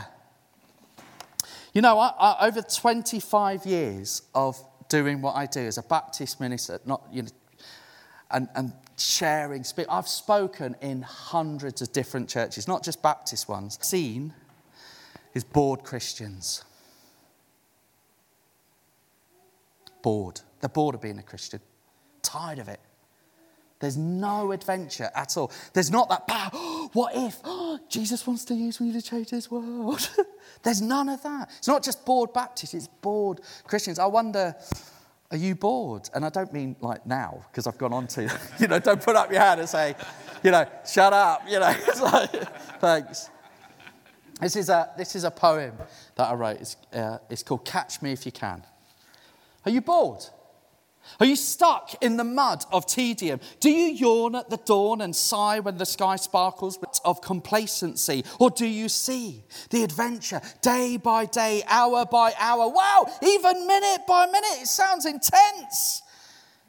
You 1.78 1.82
know, 1.82 2.00
I, 2.00 2.12
I, 2.18 2.48
over 2.48 2.60
25 2.60 3.64
years 3.64 4.22
of 4.34 4.60
doing 4.88 5.22
what 5.22 5.36
I 5.36 5.46
do 5.46 5.60
as 5.60 5.78
a 5.78 5.82
Baptist 5.84 6.40
minister, 6.40 6.80
not, 6.84 7.06
you 7.12 7.22
know, 7.22 7.28
and, 8.32 8.48
and 8.56 8.72
sharing, 8.96 9.62
speak, 9.62 9.86
I've 9.88 10.08
spoken 10.08 10.74
in 10.80 11.02
hundreds 11.02 11.80
of 11.80 11.92
different 11.92 12.28
churches, 12.28 12.66
not 12.66 12.82
just 12.82 13.00
Baptist 13.00 13.48
ones. 13.48 13.78
Seen 13.80 14.34
is 15.34 15.44
bored 15.44 15.84
Christians. 15.84 16.64
Bored. 20.02 20.40
They're 20.58 20.68
bored 20.68 20.96
of 20.96 21.00
being 21.00 21.20
a 21.20 21.22
Christian, 21.22 21.60
tired 22.22 22.58
of 22.58 22.66
it. 22.66 22.80
There's 23.80 23.96
no 23.96 24.52
adventure 24.52 25.10
at 25.14 25.36
all. 25.36 25.52
There's 25.72 25.90
not 25.90 26.08
that 26.08 26.26
power. 26.26 26.50
what 26.92 27.12
if 27.14 27.40
Jesus 27.88 28.26
wants 28.26 28.44
to 28.46 28.54
use 28.54 28.80
me 28.80 28.92
to 28.92 29.00
change 29.00 29.30
this 29.30 29.50
world? 29.50 30.10
There's 30.62 30.82
none 30.82 31.08
of 31.08 31.22
that. 31.22 31.50
It's 31.58 31.68
not 31.68 31.82
just 31.84 32.04
bored 32.04 32.32
Baptists, 32.32 32.74
it's 32.74 32.88
bored 32.88 33.40
Christians. 33.64 33.98
I 33.98 34.06
wonder, 34.06 34.56
are 35.30 35.36
you 35.36 35.54
bored? 35.54 36.08
And 36.14 36.24
I 36.24 36.30
don't 36.30 36.52
mean 36.52 36.74
like 36.80 37.06
now, 37.06 37.44
because 37.50 37.66
I've 37.66 37.78
gone 37.78 37.92
on 37.92 38.08
to, 38.08 38.22
you 38.58 38.66
know, 38.66 38.78
don't 38.78 39.02
put 39.02 39.14
up 39.14 39.30
your 39.30 39.40
hand 39.40 39.60
and 39.60 39.68
say, 39.68 39.94
you 40.42 40.50
know, 40.50 40.66
shut 40.86 41.12
up, 41.12 41.42
you 41.48 41.60
know. 41.60 41.74
It's 41.86 42.00
like, 42.00 42.30
thanks. 42.80 43.30
This 44.40 44.56
is, 44.56 44.68
a, 44.68 44.90
this 44.96 45.16
is 45.16 45.24
a 45.24 45.30
poem 45.30 45.72
that 46.14 46.30
I 46.30 46.34
wrote. 46.34 46.60
It's, 46.60 46.76
uh, 46.92 47.18
it's 47.28 47.42
called 47.42 47.64
Catch 47.64 48.02
Me 48.02 48.12
If 48.12 48.24
You 48.24 48.32
Can. 48.32 48.62
Are 49.64 49.70
you 49.70 49.80
bored? 49.80 50.24
Are 51.20 51.26
you 51.26 51.36
stuck 51.36 52.02
in 52.02 52.16
the 52.16 52.24
mud 52.24 52.64
of 52.70 52.86
tedium? 52.86 53.40
Do 53.60 53.70
you 53.70 53.92
yawn 53.92 54.34
at 54.34 54.50
the 54.50 54.56
dawn 54.58 55.00
and 55.00 55.14
sigh 55.14 55.58
when 55.60 55.78
the 55.78 55.86
sky 55.86 56.16
sparkles 56.16 56.78
of 57.04 57.20
complacency? 57.20 58.24
Or 58.38 58.50
do 58.50 58.66
you 58.66 58.88
see 58.88 59.44
the 59.70 59.84
adventure 59.84 60.40
day 60.62 60.96
by 60.96 61.26
day, 61.26 61.62
hour 61.66 62.06
by 62.06 62.32
hour? 62.38 62.68
Wow, 62.68 63.06
even 63.22 63.66
minute 63.66 64.06
by 64.06 64.26
minute. 64.26 64.62
It 64.62 64.68
sounds 64.68 65.06
intense. 65.06 66.02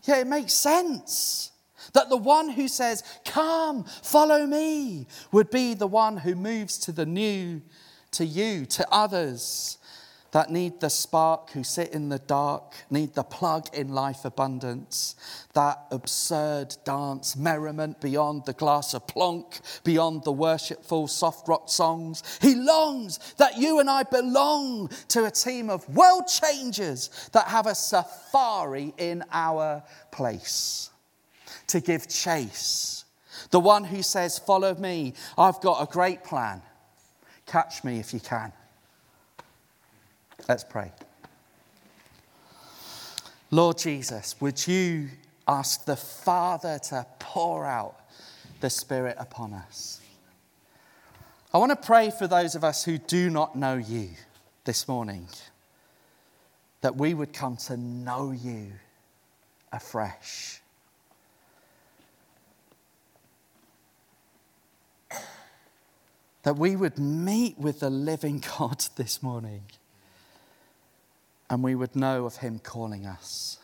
Yeah, 0.03 0.19
it 0.19 0.27
makes 0.27 0.53
sense. 0.53 1.51
That 1.93 2.09
the 2.09 2.17
one 2.17 2.49
who 2.49 2.67
says, 2.67 3.03
Come, 3.25 3.83
follow 3.83 4.45
me, 4.45 5.07
would 5.31 5.49
be 5.49 5.73
the 5.73 5.87
one 5.87 6.17
who 6.17 6.35
moves 6.35 6.77
to 6.79 6.91
the 6.91 7.05
new, 7.05 7.61
to 8.11 8.25
you, 8.25 8.65
to 8.67 8.87
others 8.91 9.78
that 10.31 10.51
need 10.51 10.79
the 10.79 10.89
spark, 10.89 11.51
who 11.51 11.63
sit 11.63 11.93
in 11.93 12.09
the 12.09 12.19
dark, 12.19 12.73
need 12.89 13.13
the 13.15 13.23
plug 13.23 13.67
in 13.73 13.89
life 13.89 14.25
abundance, 14.25 15.15
that 15.53 15.85
absurd 15.91 16.75
dance, 16.83 17.35
merriment 17.35 17.99
beyond 17.99 18.45
the 18.45 18.53
glass 18.53 18.93
of 18.93 19.07
plonk, 19.07 19.59
beyond 19.83 20.23
the 20.23 20.31
worshipful 20.31 21.07
soft 21.07 21.47
rock 21.47 21.69
songs. 21.69 22.23
He 22.41 22.55
longs 22.55 23.19
that 23.37 23.57
you 23.57 23.79
and 23.79 23.89
I 23.89 24.03
belong 24.03 24.89
to 25.09 25.25
a 25.25 25.31
team 25.31 25.69
of 25.69 25.87
world 25.95 26.27
changers 26.27 27.29
that 27.33 27.47
have 27.47 27.65
a 27.65 27.75
safari 27.75 28.93
in 28.97 29.23
our 29.31 29.83
place. 30.11 30.89
to 31.67 31.79
give 31.79 32.07
chase. 32.07 33.05
The 33.51 33.59
one 33.59 33.83
who 33.83 34.03
says, 34.03 34.37
Follow 34.37 34.75
me, 34.75 35.13
I've 35.37 35.61
got 35.61 35.81
a 35.81 35.91
great 35.91 36.23
plan. 36.23 36.61
Catch 37.45 37.83
me 37.83 37.99
if 37.99 38.13
you 38.13 38.19
can. 38.19 38.51
Let's 40.49 40.63
pray. 40.63 40.91
Lord 43.51 43.77
Jesus, 43.77 44.35
would 44.41 44.67
you 44.67 45.09
ask 45.47 45.85
the 45.85 45.95
Father 45.95 46.79
to 46.85 47.05
pour 47.19 47.67
out 47.67 47.95
the 48.59 48.71
Spirit 48.71 49.15
upon 49.19 49.53
us? 49.53 50.01
I 51.53 51.59
want 51.59 51.69
to 51.69 51.75
pray 51.75 52.09
for 52.09 52.25
those 52.25 52.55
of 52.55 52.63
us 52.63 52.83
who 52.83 52.97
do 52.97 53.29
not 53.29 53.55
know 53.55 53.75
you 53.75 54.09
this 54.63 54.87
morning, 54.87 55.27
that 56.81 56.95
we 56.95 57.13
would 57.13 57.31
come 57.31 57.55
to 57.67 57.77
know 57.77 58.31
you 58.31 58.71
afresh. 59.71 60.61
That 66.41 66.57
we 66.57 66.75
would 66.75 66.97
meet 66.97 67.59
with 67.59 67.81
the 67.81 67.91
living 67.91 68.43
God 68.57 68.83
this 68.95 69.21
morning 69.21 69.61
and 71.49 71.63
we 71.63 71.75
would 71.75 71.95
know 71.95 72.25
of 72.25 72.37
Him 72.37 72.59
calling 72.59 73.05
us. 73.05 73.57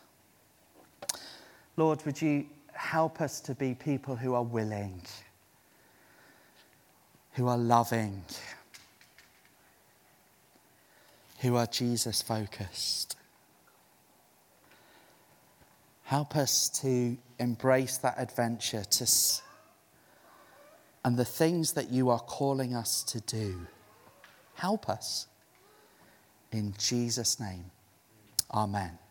Lord, 1.77 2.03
would 2.05 2.21
you 2.21 2.45
help 2.73 3.21
us 3.21 3.39
to 3.41 3.53
be 3.53 3.73
people 3.73 4.15
who 4.15 4.33
are 4.33 4.43
willing, 4.43 5.01
who 7.33 7.47
are 7.47 7.57
loving, 7.57 8.23
who 11.39 11.55
are 11.55 11.67
Jesus 11.67 12.21
focused? 12.21 13.17
Help 16.03 16.35
us 16.35 16.69
to 16.81 17.17
embrace 17.39 17.97
that 17.97 18.15
adventure 18.17 18.83
to, 18.83 19.07
and 21.03 21.17
the 21.17 21.25
things 21.25 21.73
that 21.73 21.89
you 21.91 22.09
are 22.09 22.19
calling 22.19 22.73
us 22.75 23.03
to 23.03 23.19
do. 23.21 23.67
Help 24.53 24.87
us. 24.87 25.27
In 26.51 26.73
Jesus' 26.77 27.39
name. 27.39 27.71
Amen. 28.51 29.04